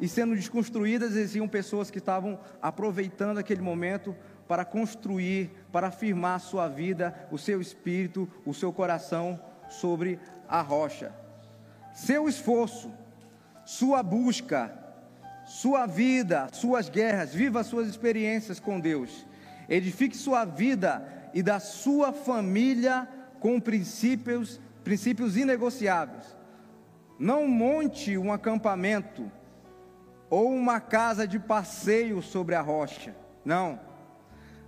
e 0.00 0.08
sendo 0.08 0.34
desconstruídas, 0.34 1.14
existiam 1.14 1.46
pessoas 1.46 1.90
que 1.90 1.98
estavam 1.98 2.38
aproveitando 2.60 3.38
aquele 3.38 3.60
momento 3.60 4.16
para 4.48 4.64
construir, 4.64 5.50
para 5.70 5.88
afirmar 5.88 6.36
a 6.36 6.40
sua 6.40 6.68
vida, 6.68 7.28
o 7.30 7.38
seu 7.38 7.60
espírito, 7.60 8.28
o 8.44 8.52
seu 8.52 8.72
coração 8.72 9.40
sobre 9.68 10.18
a 10.48 10.60
rocha. 10.60 11.12
Seu 11.94 12.28
esforço, 12.28 12.92
sua 13.64 14.02
busca, 14.02 14.76
sua 15.46 15.86
vida, 15.86 16.48
suas 16.52 16.88
guerras, 16.88 17.34
viva 17.34 17.62
suas 17.62 17.88
experiências 17.88 18.58
com 18.58 18.80
Deus. 18.80 19.26
Edifique 19.68 20.16
sua 20.16 20.44
vida 20.44 21.23
e 21.34 21.42
da 21.42 21.58
sua 21.58 22.12
família 22.12 23.08
com 23.40 23.60
princípios, 23.60 24.60
princípios 24.84 25.36
inegociáveis. 25.36 26.24
Não 27.18 27.48
monte 27.48 28.16
um 28.16 28.32
acampamento 28.32 29.30
ou 30.30 30.50
uma 30.50 30.80
casa 30.80 31.26
de 31.26 31.38
passeio 31.38 32.22
sobre 32.22 32.54
a 32.54 32.60
rocha. 32.60 33.14
Não. 33.44 33.80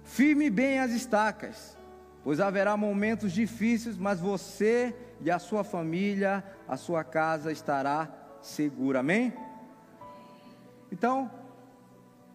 Firme 0.04 0.50
bem 0.50 0.80
as 0.80 0.90
estacas, 0.90 1.78
pois 2.22 2.40
haverá 2.40 2.76
momentos 2.76 3.32
difíceis, 3.32 3.96
mas 3.96 4.20
você 4.20 4.94
e 5.20 5.30
a 5.30 5.38
sua 5.38 5.64
família, 5.64 6.44
a 6.68 6.76
sua 6.76 7.02
casa 7.02 7.50
estará 7.50 8.08
segura. 8.40 9.00
Amém? 9.00 9.32
Então, 10.90 11.30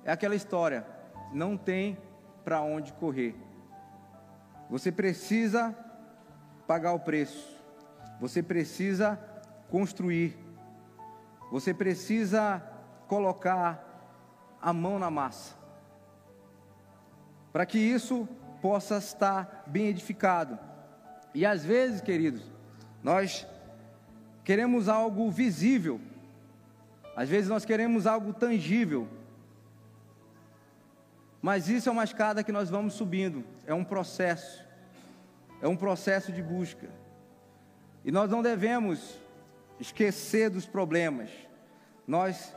é 0.04 0.12
aquela 0.12 0.36
história, 0.36 0.86
não 1.34 1.56
tem 1.56 1.98
para 2.44 2.62
onde 2.62 2.92
correr. 2.94 3.36
Você 4.72 4.90
precisa 4.90 5.76
pagar 6.66 6.94
o 6.94 7.00
preço. 7.00 7.60
Você 8.22 8.42
precisa 8.42 9.20
construir. 9.70 10.38
Você 11.52 11.74
precisa 11.74 12.64
colocar 13.06 13.84
a 14.62 14.72
mão 14.72 14.98
na 14.98 15.12
massa. 15.12 15.56
Para 17.52 17.66
que 17.66 17.78
isso 17.78 18.26
possa 18.62 18.96
estar 19.00 19.66
bem 19.68 19.88
edificado. 19.88 20.58
E 21.36 21.46
às 21.46 21.66
vezes, 21.66 22.00
queridos, 22.00 22.50
nós 23.04 23.46
queremos 24.42 24.88
algo 24.88 25.30
visível. 25.30 26.00
Às 27.14 27.28
vezes 27.28 27.50
nós 27.50 27.66
queremos 27.66 28.08
algo 28.08 28.32
tangível. 28.32 29.06
Mas 31.42 31.68
isso 31.68 31.90
é 31.90 31.92
uma 31.92 32.06
escada 32.06 32.42
que 32.42 32.54
nós 32.54 32.70
vamos 32.70 32.94
subindo, 32.94 33.44
é 33.72 33.76
um 33.76 33.84
processo, 33.84 34.66
é 35.62 35.68
um 35.68 35.76
processo 35.76 36.32
de 36.32 36.42
busca. 36.42 36.90
E 38.04 38.12
nós 38.12 38.30
não 38.30 38.42
devemos 38.42 39.20
esquecer 39.80 40.50
dos 40.50 40.66
problemas, 40.66 41.30
nós 42.08 42.56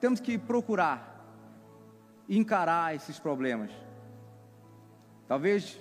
temos 0.00 0.20
que 0.20 0.38
procurar 0.38 1.12
encarar 2.28 2.94
esses 2.94 3.18
problemas. 3.18 3.70
Talvez 5.26 5.78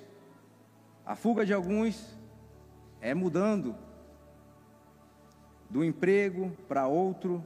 a 1.05 1.15
fuga 1.15 1.45
de 1.45 1.53
alguns 1.53 2.17
é 2.99 3.13
mudando 3.13 3.75
do 5.69 5.83
emprego 5.83 6.51
para 6.67 6.87
outro, 6.87 7.45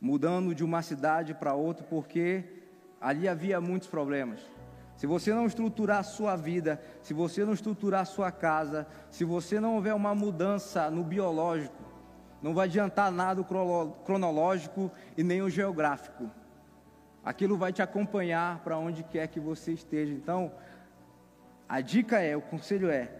mudando 0.00 0.54
de 0.54 0.64
uma 0.64 0.82
cidade 0.82 1.32
para 1.32 1.54
outra, 1.54 1.84
porque 1.84 2.44
ali 3.00 3.26
havia 3.28 3.60
muitos 3.60 3.88
problemas. 3.88 4.40
Se 4.96 5.06
você 5.06 5.32
não 5.34 5.46
estruturar 5.46 5.98
a 5.98 6.02
sua 6.02 6.36
vida, 6.36 6.80
se 7.02 7.12
você 7.12 7.44
não 7.44 7.52
estruturar 7.52 8.02
a 8.02 8.04
sua 8.04 8.30
casa, 8.30 8.86
se 9.10 9.24
você 9.24 9.58
não 9.58 9.74
houver 9.74 9.94
uma 9.94 10.14
mudança 10.14 10.90
no 10.90 11.02
biológico, 11.02 11.82
não 12.42 12.54
vai 12.54 12.66
adiantar 12.66 13.10
nada 13.10 13.40
o 13.40 13.92
cronológico 14.04 14.90
e 15.16 15.22
nem 15.22 15.42
o 15.42 15.50
geográfico. 15.50 16.30
Aquilo 17.24 17.56
vai 17.56 17.72
te 17.72 17.80
acompanhar 17.80 18.58
para 18.60 18.76
onde 18.76 19.04
quer 19.04 19.28
que 19.28 19.38
você 19.38 19.72
esteja. 19.72 20.12
Então, 20.12 20.52
a 21.68 21.80
dica 21.80 22.20
é, 22.20 22.36
o 22.36 22.42
conselho 22.42 22.90
é, 22.90 23.12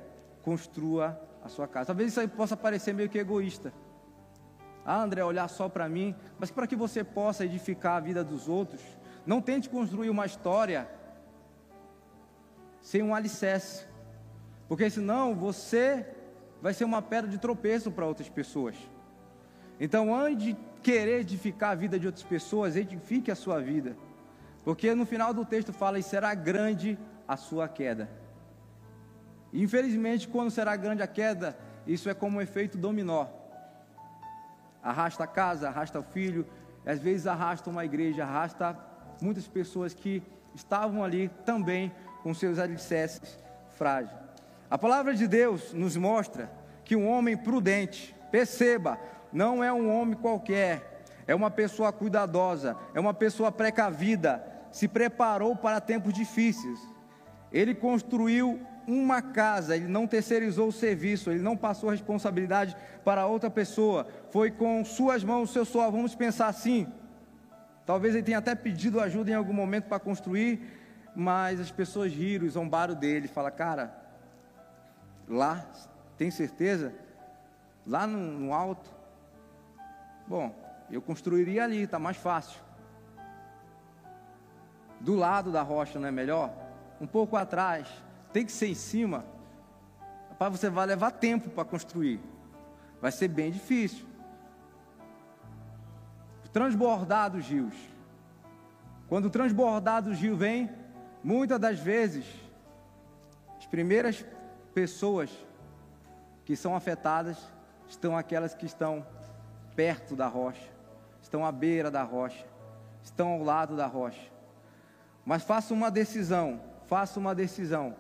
construa 0.43 1.21
a 1.43 1.49
sua 1.49 1.69
casa. 1.69 1.87
Talvez 1.87 2.11
isso 2.11 2.21
aí 2.21 2.27
possa 2.27 2.57
parecer 2.57 2.93
meio 2.93 3.09
que 3.09 3.19
egoísta. 3.19 3.73
Ah, 4.85 5.03
André, 5.03 5.25
olhar 5.25 5.49
só 5.49 5.69
para 5.69 5.89
mim, 5.89 6.15
mas 6.39 6.51
para 6.51 6.67
que 6.67 6.75
você 6.75 7.05
possa 7.05 7.45
edificar 7.45 7.97
a 7.97 8.01
vida 8.01 8.25
dos 8.25 8.49
outros, 8.49 8.83
não 9.25 9.41
tente 9.41 9.71
construir 9.71 10.11
uma 10.11 10.27
história 10.27 10.89
sem 12.83 13.03
um 13.03 13.15
alicerce, 13.15 13.87
porque 14.69 14.91
senão 14.91 15.35
você 15.35 16.05
vai 16.61 16.75
ser 16.75 16.85
uma 16.85 17.01
pedra 17.01 17.31
de 17.31 17.39
tropeço 17.39 17.91
para 17.91 18.07
outras 18.07 18.29
pessoas. 18.29 18.77
Então, 19.81 20.15
antes 20.15 20.45
de 20.45 20.57
querer 20.83 21.21
edificar 21.21 21.71
a 21.71 21.75
vida 21.75 21.99
de 21.99 22.07
outras 22.07 22.25
pessoas, 22.25 22.77
edifique 22.77 23.31
a 23.31 23.35
sua 23.35 23.61
vida, 23.61 23.97
porque 24.65 24.95
no 24.95 25.07
final 25.07 25.33
do 25.33 25.45
texto 25.45 25.73
fala: 25.73 25.99
e 25.99 26.03
será 26.03 26.35
grande 26.35 26.99
a 27.27 27.37
sua 27.37 27.69
queda. 27.69 28.09
infelizmente, 29.53 30.27
quando 30.29 30.51
será 30.51 30.75
grande 30.77 31.03
a 31.03 31.07
queda, 31.07 31.57
isso 31.87 32.09
é 32.09 32.15
como 32.15 32.39
um 32.39 32.41
efeito 32.41 32.77
dominó. 32.77 33.27
Arrasta 34.83 35.25
a 35.25 35.27
casa, 35.27 35.69
arrasta 35.69 36.01
o 36.01 36.03
filho, 36.03 36.47
às 36.85 37.01
vezes 37.01 37.27
arrasta 37.27 37.71
uma 37.71 37.85
igreja, 37.85 38.25
arrasta 38.25 38.77
muitas 39.21 39.47
pessoas 39.47 39.95
que 39.95 40.23
estavam 40.55 41.05
ali 41.05 41.29
também 41.47 41.93
com 42.23 42.33
seus 42.33 42.59
alicerces 42.59 43.39
frágeis. 43.77 44.17
A 44.71 44.79
palavra 44.79 45.15
de 45.15 45.27
Deus 45.27 45.73
nos 45.73 45.97
mostra 45.97 46.51
que 46.85 46.97
um 46.97 47.09
homem 47.09 47.37
prudente, 47.37 48.15
perceba, 48.31 48.99
não 49.33 49.63
é 49.63 49.73
um 49.73 49.91
homem 49.95 50.15
qualquer, 50.15 51.03
é 51.27 51.35
uma 51.35 51.51
pessoa 51.51 51.93
cuidadosa, 51.93 52.77
é 52.95 53.01
uma 53.01 53.15
pessoa 53.15 53.53
precavida, 53.53 54.45
se 54.71 54.89
preparou 54.89 55.55
para 55.55 55.81
tempos 55.81 56.13
difíceis. 56.13 56.81
Ele 57.53 57.75
construiu 57.75 58.61
uma 58.87 59.23
casa, 59.23 59.77
ele 59.77 59.87
não 59.87 60.07
terceirizou 60.07 60.69
o 60.69 60.73
serviço, 60.73 61.31
ele 61.31 61.43
não 61.43 61.57
passou 61.57 61.89
a 61.89 61.93
responsabilidade 61.93 62.77
para 63.05 63.27
outra 63.27 63.51
pessoa, 63.51 64.07
foi 64.31 64.51
com 64.51 64.85
suas 64.85 65.23
mãos, 65.23 65.53
seu 65.53 65.65
suor. 65.65 65.93
Vamos 65.93 66.15
pensar 66.15 66.49
assim: 66.49 66.87
Talvez 67.85 68.15
ele 68.15 68.23
tenha 68.23 68.39
até 68.39 68.55
pedido 68.55 69.01
ajuda 69.01 69.31
em 69.31 69.35
algum 69.35 69.53
momento 69.53 69.85
para 69.85 69.99
construir, 69.99 70.61
mas 71.15 71.61
as 71.61 71.71
pessoas 71.71 72.13
riram, 72.13 72.49
zombaram 72.49 72.95
dele. 72.95 73.29
Fala, 73.29 73.51
cara, 73.51 73.95
lá, 75.29 75.65
tem 76.17 76.31
certeza? 76.31 76.95
Lá 77.87 78.07
no, 78.07 78.19
no 78.19 78.55
alto? 78.55 78.91
Bom, 80.27 80.55
eu 80.91 81.03
construiria 81.03 81.65
ali, 81.65 81.83
está 81.83 81.99
mais 81.99 82.17
fácil. 82.17 82.61
Do 85.01 85.15
lado 85.15 85.51
da 85.51 85.63
rocha 85.63 85.99
não 85.99 86.09
é 86.09 86.13
melhor? 86.13 86.53
Um 87.01 87.07
pouco 87.07 87.37
atrás, 87.37 87.89
tem 88.33 88.47
que 88.47 88.53
ser 88.53 88.69
em 88.69 88.75
cima. 88.75 89.25
Para 90.39 90.49
você 90.49 90.71
vai 90.71 90.87
levar 90.87 91.11
tempo 91.11 91.51
para 91.51 91.65
construir. 91.65 92.21
Vai 93.01 93.11
ser 93.11 93.29
bem 93.29 93.51
difícil 93.51 94.13
transbordar 96.53 97.31
dos 97.31 97.49
rios. 97.49 97.75
Quando 99.09 99.27
o 99.27 99.31
transbordar 99.31 100.03
dos 100.03 100.19
rios 100.19 100.39
vem, 100.39 100.71
muitas 101.23 101.59
das 101.59 101.79
vezes, 101.79 102.25
as 103.59 103.67
primeiras 103.67 104.25
pessoas 104.75 105.31
que 106.45 106.57
são 106.57 106.75
afetadas 106.75 107.39
estão 107.89 108.17
aquelas 108.17 108.55
que 108.55 108.67
estão 108.67 109.07
perto 109.77 110.17
da 110.17 110.27
rocha, 110.27 110.69
estão 111.21 111.45
à 111.45 111.53
beira 111.53 111.91
da 111.91 112.03
rocha, 112.03 112.45
estão 113.03 113.29
ao 113.29 113.43
lado 113.43 113.77
da 113.77 113.87
rocha. 113.87 114.31
Mas 115.25 115.43
faça 115.43 115.73
uma 115.73 115.91
decisão, 115.91 116.61
faça 116.87 117.21
uma 117.21 117.35
decisão 117.35 117.95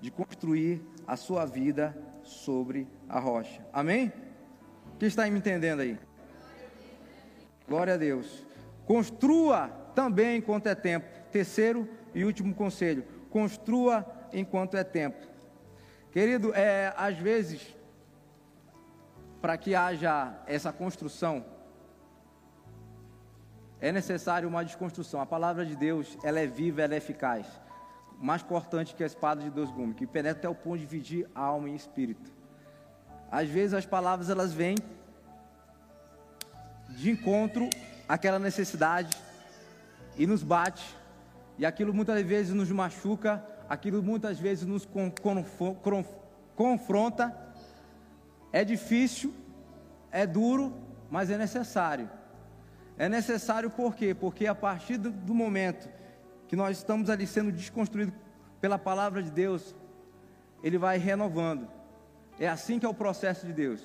de 0.00 0.10
construir 0.10 0.82
a 1.06 1.16
sua 1.16 1.44
vida 1.44 1.96
sobre 2.22 2.86
a 3.08 3.18
rocha. 3.18 3.60
Amém? 3.72 4.12
Quem 4.98 5.08
está 5.08 5.26
me 5.28 5.38
entendendo 5.38 5.80
aí? 5.80 5.98
Glória 7.68 7.94
a 7.94 7.96
Deus. 7.96 8.44
Construa 8.86 9.68
também 9.94 10.38
enquanto 10.38 10.66
é 10.66 10.74
tempo. 10.74 11.06
Terceiro 11.30 11.88
e 12.14 12.24
último 12.24 12.54
conselho: 12.54 13.04
construa 13.30 14.06
enquanto 14.32 14.76
é 14.76 14.84
tempo. 14.84 15.26
Querido, 16.12 16.52
é, 16.54 16.92
às 16.96 17.16
vezes, 17.16 17.76
para 19.40 19.56
que 19.56 19.74
haja 19.74 20.34
essa 20.46 20.72
construção, 20.72 21.44
é 23.80 23.90
necessário 23.90 24.48
uma 24.48 24.64
desconstrução. 24.64 25.20
A 25.20 25.26
palavra 25.26 25.64
de 25.64 25.74
Deus, 25.76 26.18
ela 26.22 26.40
é 26.40 26.46
viva, 26.46 26.82
ela 26.82 26.94
é 26.94 26.98
eficaz. 26.98 27.46
Mais 28.18 28.42
cortante 28.42 28.94
que 28.94 29.02
a 29.02 29.06
espada 29.06 29.40
de 29.40 29.50
dois 29.50 29.70
gumes, 29.70 29.96
que 29.96 30.06
penetra 30.06 30.38
até 30.38 30.48
o 30.48 30.54
ponto 30.54 30.78
de 30.78 30.86
dividir 30.86 31.28
alma 31.34 31.70
e 31.70 31.74
espírito. 31.74 32.30
Às 33.30 33.48
vezes 33.48 33.72
as 33.72 33.86
palavras 33.86 34.28
elas 34.28 34.52
vêm 34.52 34.76
de 36.90 37.10
encontro 37.10 37.70
àquela 38.08 38.38
necessidade 38.38 39.16
e 40.18 40.26
nos 40.26 40.42
bate, 40.42 40.84
e 41.60 41.66
aquilo 41.66 41.92
muitas 41.92 42.24
vezes 42.24 42.54
nos 42.54 42.70
machuca, 42.70 43.44
aquilo 43.68 44.02
muitas 44.02 44.40
vezes 44.40 44.64
nos 44.64 44.88
confronta. 46.56 47.36
É 48.50 48.64
difícil, 48.64 49.34
é 50.10 50.26
duro, 50.26 50.72
mas 51.10 51.28
é 51.30 51.36
necessário. 51.36 52.08
É 52.96 53.10
necessário 53.10 53.68
por 53.68 53.94
quê? 53.94 54.14
Porque 54.14 54.46
a 54.46 54.54
partir 54.54 54.96
do 54.96 55.34
momento 55.34 55.86
que 56.48 56.56
nós 56.56 56.78
estamos 56.78 57.10
ali 57.10 57.26
sendo 57.26 57.52
desconstruídos 57.52 58.14
pela 58.58 58.78
palavra 58.78 59.22
de 59.22 59.30
Deus, 59.30 59.74
ele 60.62 60.78
vai 60.78 60.96
renovando. 60.96 61.68
É 62.38 62.48
assim 62.48 62.78
que 62.78 62.86
é 62.86 62.88
o 62.88 62.94
processo 62.94 63.44
de 63.44 63.52
Deus. 63.52 63.84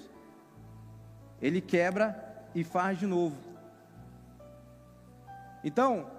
Ele 1.42 1.60
quebra 1.60 2.48
e 2.56 2.64
faz 2.64 2.98
de 2.98 3.06
novo. 3.06 3.36
Então, 5.62 6.16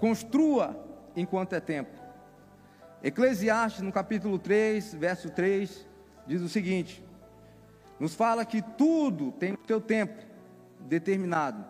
construa 0.00 0.82
enquanto 1.14 1.52
é 1.52 1.60
tempo. 1.60 2.00
Eclesiastes, 3.02 3.82
no 3.82 3.92
capítulo 3.92 4.38
3, 4.38 4.94
verso 4.94 5.30
3, 5.30 5.86
diz 6.26 6.40
o 6.40 6.48
seguinte: 6.48 7.04
nos 7.98 8.14
fala 8.14 8.44
que 8.44 8.62
tudo 8.62 9.30
tem 9.32 9.52
o 9.52 9.58
seu 9.66 9.80
tempo 9.80 10.24
determinado. 10.80 11.64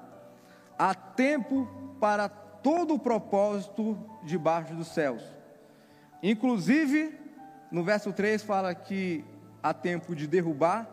Há 0.78 0.94
tempo 0.94 1.68
para 2.00 2.28
todo 2.28 2.94
o 2.94 2.98
propósito 2.98 3.98
debaixo 4.22 4.74
dos 4.74 4.88
céus. 4.88 5.22
Inclusive, 6.22 7.18
no 7.70 7.82
verso 7.82 8.12
3 8.12 8.42
fala 8.42 8.74
que 8.74 9.24
há 9.62 9.74
tempo 9.74 10.14
de 10.14 10.26
derrubar 10.26 10.88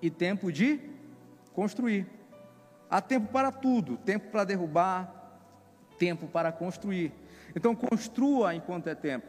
e 0.00 0.10
tempo 0.10 0.50
de 0.50 0.80
construir. 1.52 2.06
Há 2.88 3.00
tempo 3.00 3.28
para 3.30 3.52
tudo, 3.52 3.96
tempo 3.98 4.30
para 4.30 4.44
derrubar, 4.44 5.19
tempo 6.00 6.26
para 6.26 6.50
construir. 6.50 7.12
Então 7.54 7.76
construa 7.76 8.54
enquanto 8.54 8.88
é 8.88 8.94
tempo. 8.94 9.26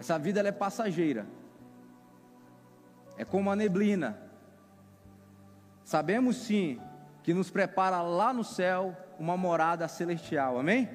Essa 0.00 0.18
vida 0.18 0.40
é 0.40 0.50
passageira. 0.50 1.26
É 3.18 3.24
como 3.24 3.50
a 3.50 3.54
neblina. 3.54 4.18
Sabemos 5.84 6.36
sim 6.36 6.80
que 7.22 7.34
nos 7.34 7.50
prepara 7.50 8.00
lá 8.00 8.32
no 8.32 8.42
céu 8.42 8.96
uma 9.18 9.36
morada 9.36 9.86
celestial. 9.86 10.58
Amém? 10.58 10.88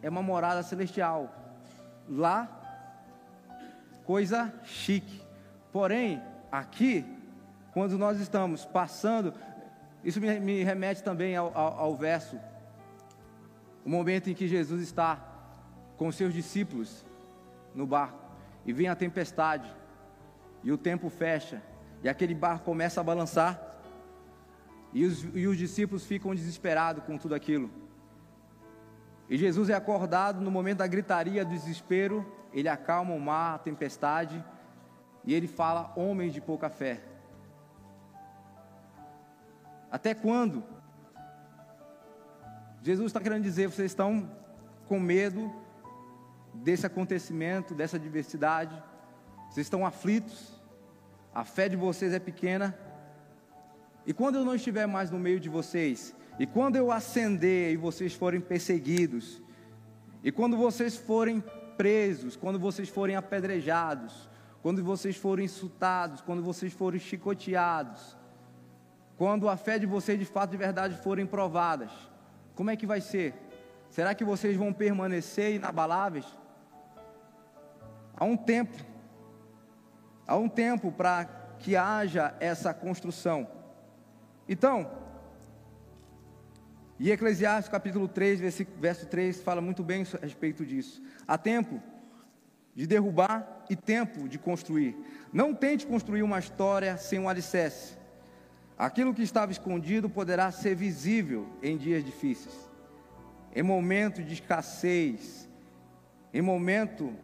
É 0.00 0.08
uma 0.08 0.22
morada 0.22 0.62
celestial. 0.62 1.34
Lá 2.08 2.48
coisa 4.04 4.54
chique. 4.62 5.20
Porém, 5.72 6.22
aqui, 6.52 7.04
quando 7.72 7.98
nós 7.98 8.20
estamos 8.20 8.64
passando, 8.64 9.34
isso 10.04 10.20
me, 10.20 10.38
me 10.40 10.62
remete 10.62 11.02
também 11.02 11.36
ao, 11.36 11.56
ao, 11.56 11.78
ao 11.78 11.96
verso, 11.96 12.38
o 13.84 13.88
momento 13.88 14.30
em 14.30 14.34
que 14.34 14.48
Jesus 14.48 14.82
está 14.82 15.20
com 15.96 16.10
seus 16.12 16.34
discípulos 16.34 17.04
no 17.74 17.86
barco 17.86 18.18
e 18.64 18.72
vem 18.72 18.88
a 18.88 18.96
tempestade 18.96 19.72
e 20.62 20.72
o 20.72 20.78
tempo 20.78 21.08
fecha 21.08 21.62
e 22.02 22.08
aquele 22.08 22.34
barco 22.34 22.64
começa 22.64 23.00
a 23.00 23.04
balançar 23.04 23.66
e 24.92 25.04
os, 25.04 25.22
e 25.34 25.46
os 25.46 25.56
discípulos 25.56 26.04
ficam 26.04 26.34
desesperados 26.34 27.04
com 27.04 27.18
tudo 27.18 27.34
aquilo. 27.34 27.70
E 29.28 29.36
Jesus 29.36 29.68
é 29.68 29.74
acordado 29.74 30.40
no 30.40 30.50
momento 30.50 30.78
da 30.78 30.86
gritaria, 30.86 31.44
do 31.44 31.50
desespero, 31.50 32.24
ele 32.52 32.68
acalma 32.68 33.12
o 33.12 33.20
mar, 33.20 33.56
a 33.56 33.58
tempestade, 33.58 34.42
e 35.24 35.34
ele 35.34 35.48
fala: 35.48 35.92
Homens 35.96 36.32
de 36.32 36.40
pouca 36.40 36.70
fé. 36.70 37.02
Até 39.96 40.12
quando? 40.12 40.62
Jesus 42.82 43.06
está 43.06 43.18
querendo 43.18 43.42
dizer: 43.42 43.66
vocês 43.66 43.92
estão 43.92 44.30
com 44.86 45.00
medo 45.00 45.50
desse 46.52 46.84
acontecimento, 46.84 47.74
dessa 47.74 47.96
adversidade, 47.96 48.76
vocês 49.48 49.64
estão 49.64 49.86
aflitos, 49.86 50.60
a 51.34 51.46
fé 51.46 51.66
de 51.66 51.76
vocês 51.76 52.12
é 52.12 52.18
pequena. 52.18 52.78
E 54.06 54.12
quando 54.12 54.34
eu 54.34 54.44
não 54.44 54.54
estiver 54.54 54.86
mais 54.86 55.10
no 55.10 55.18
meio 55.18 55.40
de 55.40 55.48
vocês, 55.48 56.14
e 56.38 56.46
quando 56.46 56.76
eu 56.76 56.92
ascender 56.92 57.72
e 57.72 57.78
vocês 57.78 58.12
forem 58.12 58.38
perseguidos, 58.38 59.42
e 60.22 60.30
quando 60.30 60.58
vocês 60.58 60.94
forem 60.94 61.42
presos, 61.78 62.36
quando 62.36 62.58
vocês 62.58 62.90
forem 62.90 63.16
apedrejados, 63.16 64.28
quando 64.62 64.84
vocês 64.84 65.16
forem 65.16 65.46
insultados, 65.46 66.20
quando 66.20 66.42
vocês 66.42 66.70
forem 66.70 67.00
chicoteados, 67.00 68.15
quando 69.16 69.48
a 69.48 69.56
fé 69.56 69.78
de 69.78 69.86
vocês 69.86 70.18
de 70.18 70.24
fato 70.24 70.50
de 70.50 70.56
verdade 70.56 70.96
forem 70.96 71.26
provadas, 71.26 71.90
como 72.54 72.70
é 72.70 72.76
que 72.76 72.86
vai 72.86 73.00
ser? 73.00 73.34
Será 73.90 74.14
que 74.14 74.24
vocês 74.24 74.56
vão 74.56 74.72
permanecer 74.72 75.54
inabaláveis? 75.54 76.26
Há 78.14 78.24
um 78.24 78.36
tempo, 78.36 78.76
há 80.26 80.36
um 80.36 80.48
tempo 80.48 80.90
para 80.92 81.24
que 81.58 81.76
haja 81.76 82.34
essa 82.40 82.74
construção. 82.74 83.48
Então, 84.48 84.90
e 86.98 87.10
Eclesiastes 87.10 87.70
capítulo 87.70 88.08
3, 88.08 88.40
verso 88.78 89.06
3 89.06 89.40
fala 89.42 89.60
muito 89.60 89.82
bem 89.82 90.02
a 90.14 90.24
respeito 90.24 90.64
disso. 90.64 91.02
Há 91.28 91.36
tempo 91.36 91.82
de 92.74 92.86
derrubar 92.86 93.64
e 93.68 93.76
tempo 93.76 94.28
de 94.28 94.38
construir. 94.38 94.96
Não 95.32 95.54
tente 95.54 95.86
construir 95.86 96.22
uma 96.22 96.38
história 96.38 96.96
sem 96.96 97.18
um 97.18 97.28
alicerce. 97.28 97.96
Aquilo 98.78 99.14
que 99.14 99.22
estava 99.22 99.52
escondido 99.52 100.08
poderá 100.08 100.50
ser 100.50 100.74
visível 100.74 101.46
em 101.62 101.76
dias 101.76 102.04
difíceis, 102.04 102.70
em 103.54 103.62
momento 103.62 104.22
de 104.22 104.34
escassez, 104.34 105.48
em 106.32 106.42
momento 106.42 107.14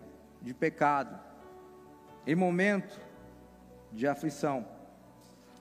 de 0.40 0.54
pecado, 0.54 1.18
em 2.26 2.34
momento 2.34 2.98
de 3.92 4.06
aflição. 4.06 4.66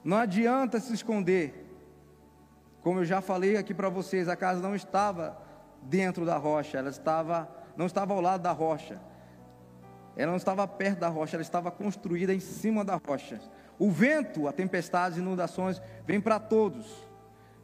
Não 0.03 0.17
adianta 0.17 0.79
se 0.79 0.93
esconder. 0.93 1.67
Como 2.81 2.99
eu 2.99 3.05
já 3.05 3.21
falei 3.21 3.57
aqui 3.57 3.73
para 3.73 3.89
vocês, 3.89 4.29
a 4.29 4.35
casa 4.35 4.61
não 4.61 4.75
estava 4.75 5.37
dentro 5.81 6.25
da 6.25 6.37
rocha, 6.37 6.77
ela 6.77 6.89
estava 6.89 7.61
não 7.75 7.85
estava 7.85 8.13
ao 8.13 8.21
lado 8.21 8.41
da 8.41 8.51
rocha. 8.51 8.99
Ela 10.15 10.31
não 10.31 10.37
estava 10.37 10.67
perto 10.67 10.99
da 10.99 11.07
rocha, 11.07 11.35
ela 11.35 11.41
estava 11.41 11.71
construída 11.71 12.33
em 12.33 12.39
cima 12.39 12.83
da 12.83 12.95
rocha. 12.95 13.39
O 13.81 13.89
vento, 13.89 14.47
a 14.47 14.53
tempestade, 14.53 15.15
as 15.15 15.17
inundações 15.17 15.81
vêm 16.05 16.21
para 16.21 16.39
todos. 16.39 16.85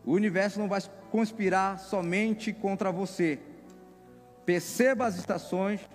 O 0.03 0.13
universo 0.13 0.57
não 0.57 0.67
vai 0.67 0.81
conspirar 1.11 1.77
somente 1.77 2.51
contra 2.51 2.91
você. 2.91 3.39
Perceba 4.43 5.05
as 5.05 5.15
estações 5.15 5.87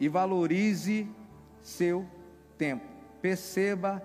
e 0.00 0.08
valorize 0.08 1.06
seu 1.60 2.08
tempo. 2.56 2.86
Perceba 3.20 4.02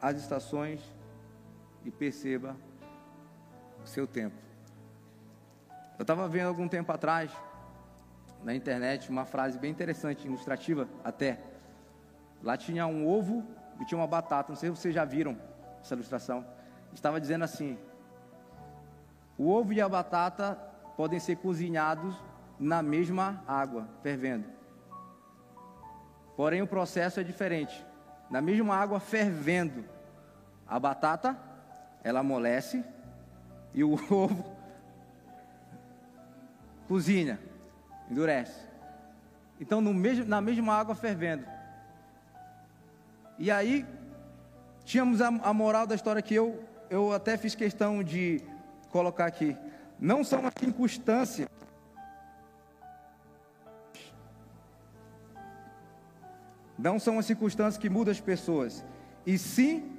as 0.00 0.16
estações 0.16 0.80
e 1.84 1.90
perceba 1.90 2.56
o 3.84 3.86
seu 3.86 4.06
tempo. 4.06 4.36
Eu 5.98 6.04
estava 6.04 6.26
vendo 6.26 6.48
algum 6.48 6.68
tempo 6.68 6.90
atrás 6.90 7.30
na 8.42 8.54
internet 8.54 9.10
uma 9.10 9.26
frase 9.26 9.58
bem 9.58 9.70
interessante, 9.70 10.26
ilustrativa 10.26 10.88
até. 11.04 11.38
Lá 12.42 12.56
tinha 12.56 12.86
um 12.86 13.06
ovo 13.06 13.46
e 13.82 13.84
tinha 13.84 13.98
uma 13.98 14.06
batata. 14.06 14.50
Não 14.50 14.56
sei 14.56 14.70
se 14.70 14.76
vocês 14.76 14.94
já 14.94 15.04
viram 15.04 15.36
essa 15.80 15.94
ilustração. 15.94 16.46
Estava 16.94 17.20
dizendo 17.20 17.44
assim: 17.44 17.76
o 19.36 19.50
ovo 19.50 19.72
e 19.72 19.80
a 19.80 19.88
batata 19.88 20.54
podem 20.96 21.18
ser 21.18 21.36
cozinhados 21.36 22.14
na 22.58 22.82
mesma 22.82 23.42
água, 23.46 23.88
fervendo. 24.02 24.46
Porém, 26.36 26.62
o 26.62 26.66
processo 26.66 27.18
é 27.20 27.24
diferente. 27.24 27.84
Na 28.30 28.40
mesma 28.40 28.76
água 28.76 29.00
fervendo, 29.00 29.84
a 30.66 30.78
batata 30.78 31.36
ela 32.04 32.20
amolece 32.20 32.84
e 33.74 33.82
o 33.84 33.94
ovo 34.10 34.56
cozinha, 36.88 37.40
endurece. 38.10 38.68
Então, 39.60 39.80
mesmo, 39.80 40.24
na 40.24 40.40
mesma 40.40 40.74
água 40.74 40.94
fervendo. 40.94 41.46
E 43.42 43.50
aí, 43.50 43.84
tínhamos 44.84 45.20
a, 45.20 45.26
a 45.26 45.52
moral 45.52 45.84
da 45.84 45.96
história 45.96 46.22
que 46.22 46.32
eu, 46.32 46.62
eu 46.88 47.12
até 47.12 47.36
fiz 47.36 47.56
questão 47.56 48.00
de 48.00 48.40
colocar 48.88 49.26
aqui. 49.26 49.56
Não 49.98 50.22
são 50.22 50.46
as 50.46 50.54
circunstâncias 50.56 51.48
Não 56.78 57.00
são 57.00 57.18
as 57.18 57.26
circunstâncias 57.26 57.78
que 57.78 57.90
mudam 57.90 58.12
as 58.12 58.20
pessoas, 58.20 58.84
e 59.26 59.36
sim 59.36 59.98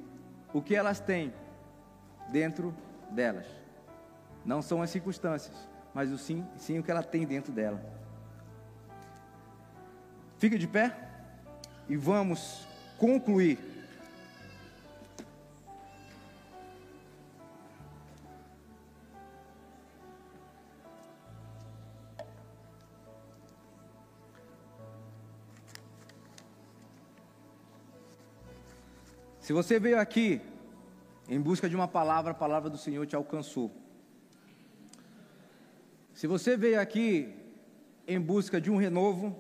o 0.54 0.62
que 0.62 0.76
elas 0.76 1.02
têm 1.02 1.34
dentro 2.30 2.74
delas. 3.12 3.46
Não 4.46 4.62
são 4.62 4.82
as 4.82 4.90
circunstâncias, 4.90 5.56
mas 5.94 6.12
o 6.12 6.18
sim, 6.18 6.46
sim 6.56 6.80
o 6.80 6.84
que 6.84 6.92
ela 6.92 7.04
tem 7.04 7.26
dentro 7.26 7.52
dela. 7.52 7.84
Fica 10.38 10.58
de 10.58 10.68
pé 10.68 10.96
e 11.90 11.98
vamos 11.98 12.73
concluir. 13.04 13.60
Se 29.42 29.52
você 29.52 29.78
veio 29.78 30.00
aqui 30.00 30.42
em 31.28 31.42
busca 31.42 31.68
de 31.68 31.76
uma 31.76 31.90
palavra, 31.90 32.32
a 32.32 32.34
palavra 32.34 32.70
do 32.70 32.78
Senhor 32.78 33.06
te 33.06 33.18
alcançou. 33.18 33.70
Se 36.14 36.26
você 36.26 36.56
veio 36.56 36.80
aqui 36.80 37.36
em 38.08 38.22
busca 38.22 38.62
de 38.62 38.72
um 38.72 38.78
renovo, 38.78 39.38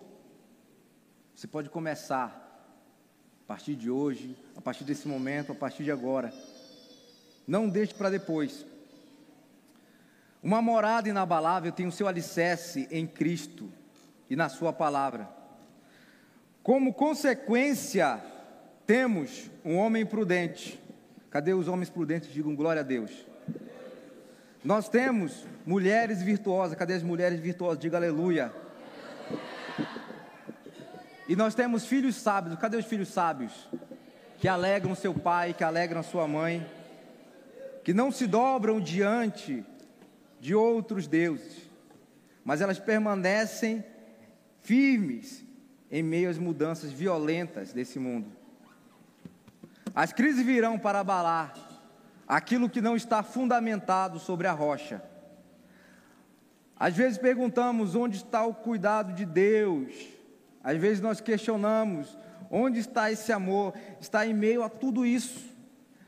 você 1.33 1.47
pode 1.47 1.69
começar 1.69 2.42
a 3.43 3.47
partir 3.47 3.75
de 3.75 3.89
hoje, 3.89 4.35
a 4.55 4.61
partir 4.61 4.83
desse 4.83 5.07
momento, 5.07 5.51
a 5.51 5.55
partir 5.55 5.83
de 5.83 5.91
agora. 5.91 6.33
Não 7.47 7.67
deixe 7.67 7.93
para 7.93 8.09
depois. 8.09 8.65
Uma 10.41 10.61
morada 10.61 11.09
inabalável 11.09 11.71
tem 11.71 11.85
o 11.85 11.91
seu 11.91 12.07
alicerce 12.07 12.87
em 12.89 13.05
Cristo 13.05 13.69
e 14.29 14.35
na 14.35 14.49
Sua 14.49 14.71
palavra. 14.71 15.29
Como 16.61 16.93
consequência 16.93 18.21
temos 18.87 19.49
um 19.63 19.75
homem 19.77 20.05
prudente. 20.05 20.79
Cadê 21.29 21.53
os 21.53 21.67
homens 21.67 21.89
prudentes? 21.89 22.31
Digam 22.31 22.55
glória 22.55 22.81
a 22.81 22.83
Deus. 22.83 23.11
Nós 24.63 24.87
temos 24.87 25.45
mulheres 25.65 26.21
virtuosas. 26.21 26.77
Cadê 26.77 26.93
as 26.93 27.03
mulheres 27.03 27.39
virtuosas? 27.39 27.79
Diga 27.79 27.97
aleluia. 27.97 28.53
E 31.33 31.35
nós 31.35 31.55
temos 31.55 31.87
filhos 31.87 32.15
sábios. 32.15 32.59
Cadê 32.59 32.77
os 32.77 32.85
filhos 32.85 33.07
sábios? 33.07 33.67
Que 34.37 34.47
alegram 34.47 34.93
seu 34.93 35.15
pai, 35.15 35.51
que 35.51 35.63
alegram 35.63 36.03
sua 36.03 36.27
mãe, 36.27 36.63
que 37.83 37.91
não 37.91 38.11
se 38.11 38.27
dobram 38.27 38.79
diante 38.79 39.65
de 40.39 40.53
outros 40.53 41.07
deuses, 41.07 41.67
mas 42.45 42.61
elas 42.61 42.77
permanecem 42.77 43.83
firmes 44.61 45.43
em 45.89 46.03
meio 46.03 46.29
às 46.29 46.37
mudanças 46.37 46.91
violentas 46.91 47.73
desse 47.73 47.97
mundo. 47.97 48.31
As 49.95 50.13
crises 50.13 50.45
virão 50.45 50.77
para 50.77 50.99
abalar 50.99 51.55
aquilo 52.27 52.69
que 52.69 52.79
não 52.79 52.95
está 52.95 53.23
fundamentado 53.23 54.19
sobre 54.19 54.45
a 54.45 54.51
rocha. 54.51 55.01
Às 56.79 56.95
vezes 56.95 57.17
perguntamos 57.17 57.95
onde 57.95 58.17
está 58.17 58.45
o 58.45 58.53
cuidado 58.53 59.13
de 59.13 59.25
Deus. 59.25 60.12
Às 60.63 60.77
vezes 60.77 61.01
nós 61.01 61.19
questionamos 61.19 62.17
onde 62.49 62.79
está 62.79 63.11
esse 63.11 63.31
amor. 63.31 63.73
Está 63.99 64.25
em 64.25 64.33
meio 64.33 64.63
a 64.63 64.69
tudo 64.69 65.05
isso, 65.05 65.43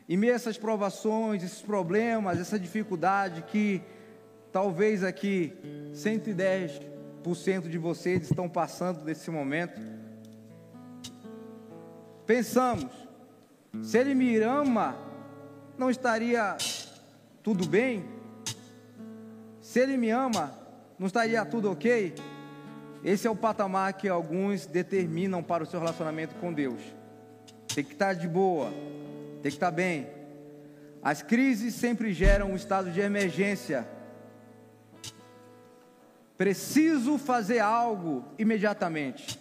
em 0.08 0.16
meio 0.16 0.34
a 0.34 0.36
essas 0.36 0.58
provações, 0.58 1.44
esses 1.44 1.62
problemas, 1.62 2.40
essa 2.40 2.58
dificuldade 2.60 3.42
que 3.42 3.82
talvez 4.52 5.04
aqui 5.04 5.54
110% 5.94 7.68
de 7.68 7.78
vocês 7.78 8.24
estão 8.24 8.48
passando 8.48 9.04
nesse 9.04 9.30
momento. 9.30 9.82
Pensamos, 12.26 12.92
se 13.82 13.98
ele 13.98 14.16
me 14.16 14.38
ama, 14.38 14.96
não 15.78 15.90
estaria 15.90 16.56
tudo 17.44 17.68
bem? 17.68 18.06
Se 19.62 19.80
ele 19.80 19.98
me 19.98 20.10
ama, 20.10 20.58
não 20.98 21.08
estaria 21.08 21.44
tudo 21.46 21.72
ok? 21.72 22.16
Esse 23.06 23.28
é 23.28 23.30
o 23.30 23.36
patamar 23.36 23.94
que 23.94 24.10
alguns 24.10 24.66
determinam 24.66 25.44
para 25.44 25.64
o 25.64 25.68
seu 25.68 25.80
relacionamento 25.80 26.34
com 26.36 26.52
Deus. 26.52 26.82
Tem 27.68 27.84
que 27.84 27.94
estar 27.94 28.14
de 28.14 28.28
boa, 28.28 28.72
tem 29.44 29.44
que 29.44 29.50
estar 29.50 29.70
bem. 29.70 30.08
As 31.04 31.22
crises 31.22 31.76
sempre 31.76 32.12
geram 32.12 32.52
um 32.52 32.56
estado 32.56 32.90
de 32.92 33.00
emergência. 33.00 33.88
Preciso 36.36 37.20
fazer 37.20 37.60
algo 37.60 38.26
imediatamente 38.40 39.40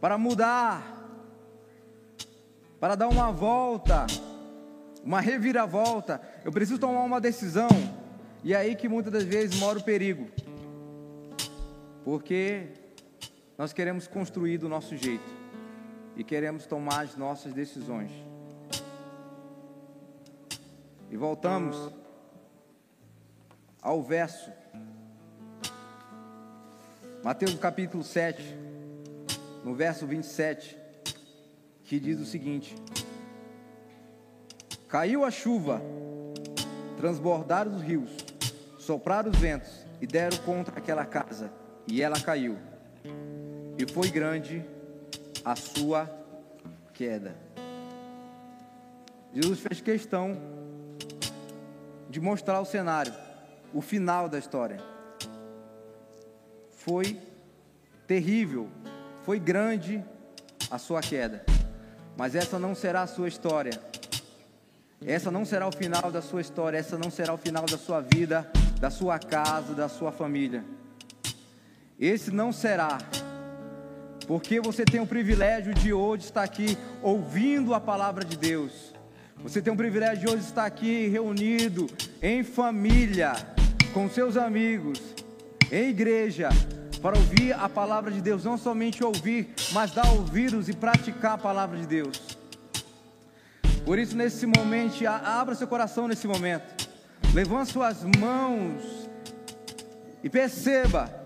para 0.00 0.16
mudar 0.16 1.00
para 2.78 2.96
dar 2.96 3.08
uma 3.08 3.30
volta, 3.30 4.06
uma 5.04 5.20
reviravolta. 5.20 6.20
Eu 6.44 6.50
preciso 6.50 6.80
tomar 6.80 7.02
uma 7.02 7.20
decisão. 7.20 7.68
E 8.42 8.54
é 8.54 8.56
aí 8.56 8.74
que 8.74 8.88
muitas 8.88 9.12
das 9.12 9.22
vezes 9.22 9.58
mora 9.60 9.78
o 9.78 9.84
perigo. 9.84 10.28
Porque 12.04 12.68
nós 13.56 13.72
queremos 13.72 14.06
construir 14.06 14.58
do 14.58 14.68
nosso 14.68 14.96
jeito 14.96 15.30
e 16.16 16.24
queremos 16.24 16.66
tomar 16.66 17.02
as 17.02 17.16
nossas 17.16 17.52
decisões. 17.52 18.10
E 21.10 21.16
voltamos 21.16 21.92
ao 23.80 24.02
verso. 24.02 24.50
Mateus 27.22 27.54
capítulo 27.54 28.02
7, 28.02 28.42
no 29.64 29.74
verso 29.74 30.06
27 30.06 30.82
que 31.92 32.00
diz 32.00 32.18
o 32.18 32.24
seguinte: 32.24 32.74
Caiu 34.88 35.24
a 35.24 35.30
chuva, 35.30 35.82
transbordaram 36.96 37.76
os 37.76 37.82
rios, 37.82 38.10
sopraram 38.78 39.30
os 39.30 39.36
ventos 39.36 39.84
e 40.00 40.06
deram 40.06 40.38
contra 40.38 40.78
aquela 40.78 41.04
casa, 41.04 41.52
e 41.86 42.02
ela 42.02 42.20
caiu. 42.20 42.58
E 43.78 43.90
foi 43.90 44.10
grande 44.10 44.64
a 45.44 45.56
sua 45.56 46.08
queda. 46.92 47.34
Jesus 49.32 49.60
fez 49.60 49.80
questão 49.80 50.36
de 52.08 52.20
mostrar 52.20 52.60
o 52.60 52.64
cenário, 52.64 53.14
o 53.72 53.80
final 53.80 54.28
da 54.28 54.38
história. 54.38 54.78
Foi 56.70 57.18
terrível, 58.06 58.68
foi 59.22 59.38
grande 59.38 60.04
a 60.70 60.78
sua 60.78 61.00
queda. 61.00 61.44
Mas 62.16 62.34
essa 62.34 62.58
não 62.58 62.74
será 62.74 63.02
a 63.02 63.06
sua 63.06 63.28
história. 63.28 63.80
Essa 65.04 65.30
não 65.30 65.44
será 65.44 65.66
o 65.66 65.72
final 65.72 66.12
da 66.12 66.22
sua 66.22 66.40
história, 66.40 66.78
essa 66.78 66.96
não 66.96 67.10
será 67.10 67.32
o 67.32 67.38
final 67.38 67.64
da 67.64 67.78
sua 67.78 68.00
vida, 68.00 68.48
da 68.78 68.90
sua 68.90 69.18
casa, 69.18 69.74
da 69.74 69.88
sua 69.88 70.12
família. 70.12 70.64
Esse 72.02 72.32
não 72.32 72.50
será. 72.52 72.98
Porque 74.26 74.60
você 74.60 74.84
tem 74.84 75.00
o 75.00 75.06
privilégio 75.06 75.72
de 75.72 75.92
hoje 75.92 76.24
estar 76.24 76.42
aqui 76.42 76.76
ouvindo 77.00 77.74
a 77.74 77.80
palavra 77.80 78.24
de 78.24 78.36
Deus. 78.36 78.92
Você 79.40 79.62
tem 79.62 79.72
o 79.72 79.76
privilégio 79.76 80.26
de 80.26 80.34
hoje 80.34 80.42
estar 80.42 80.66
aqui 80.66 81.06
reunido 81.06 81.86
em 82.20 82.42
família, 82.42 83.34
com 83.94 84.10
seus 84.10 84.36
amigos, 84.36 85.00
em 85.70 85.90
igreja, 85.90 86.48
para 87.00 87.16
ouvir 87.16 87.52
a 87.52 87.68
palavra 87.68 88.10
de 88.10 88.20
Deus, 88.20 88.42
não 88.42 88.58
somente 88.58 89.04
ouvir, 89.04 89.54
mas 89.70 89.92
dar 89.92 90.10
ouvidos 90.10 90.68
e 90.68 90.72
praticar 90.72 91.34
a 91.34 91.38
palavra 91.38 91.78
de 91.78 91.86
Deus. 91.86 92.36
Por 93.84 93.96
isso, 93.96 94.16
nesse 94.16 94.44
momento, 94.44 95.06
abra 95.06 95.54
seu 95.54 95.68
coração 95.68 96.08
nesse 96.08 96.26
momento, 96.26 96.88
levante 97.32 97.70
suas 97.70 98.02
mãos 98.02 99.08
e 100.20 100.28
perceba 100.28 101.21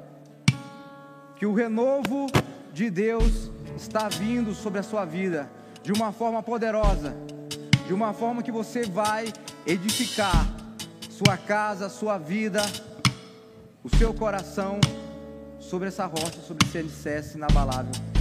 que 1.37 1.47
o 1.47 1.55
renovo 1.55 2.27
de 2.73 2.91
Deus 2.91 3.51
está 3.77 4.09
vindo 4.09 4.55
sobre 4.55 4.79
a 4.79 4.83
sua 4.83 5.05
vida 5.05 5.51
de 5.83 5.93
uma 5.93 6.11
forma 6.13 6.43
poderosa, 6.43 7.15
de 7.87 7.93
uma 7.93 8.13
forma 8.13 8.43
que 8.43 8.51
você 8.51 8.85
vai 8.85 9.33
edificar 9.67 10.47
sua 11.11 11.37
casa, 11.37 11.89
sua 11.89 12.19
vida, 12.19 12.63
o 13.85 13.97
seu 13.97 14.13
coração 14.13 14.81
sobre 15.61 15.89
essa 15.89 16.07
rocha, 16.07 16.41
sobre 16.41 16.67
esse 16.67 16.79
alicerce 16.79 17.37
inabalável. 17.37 18.16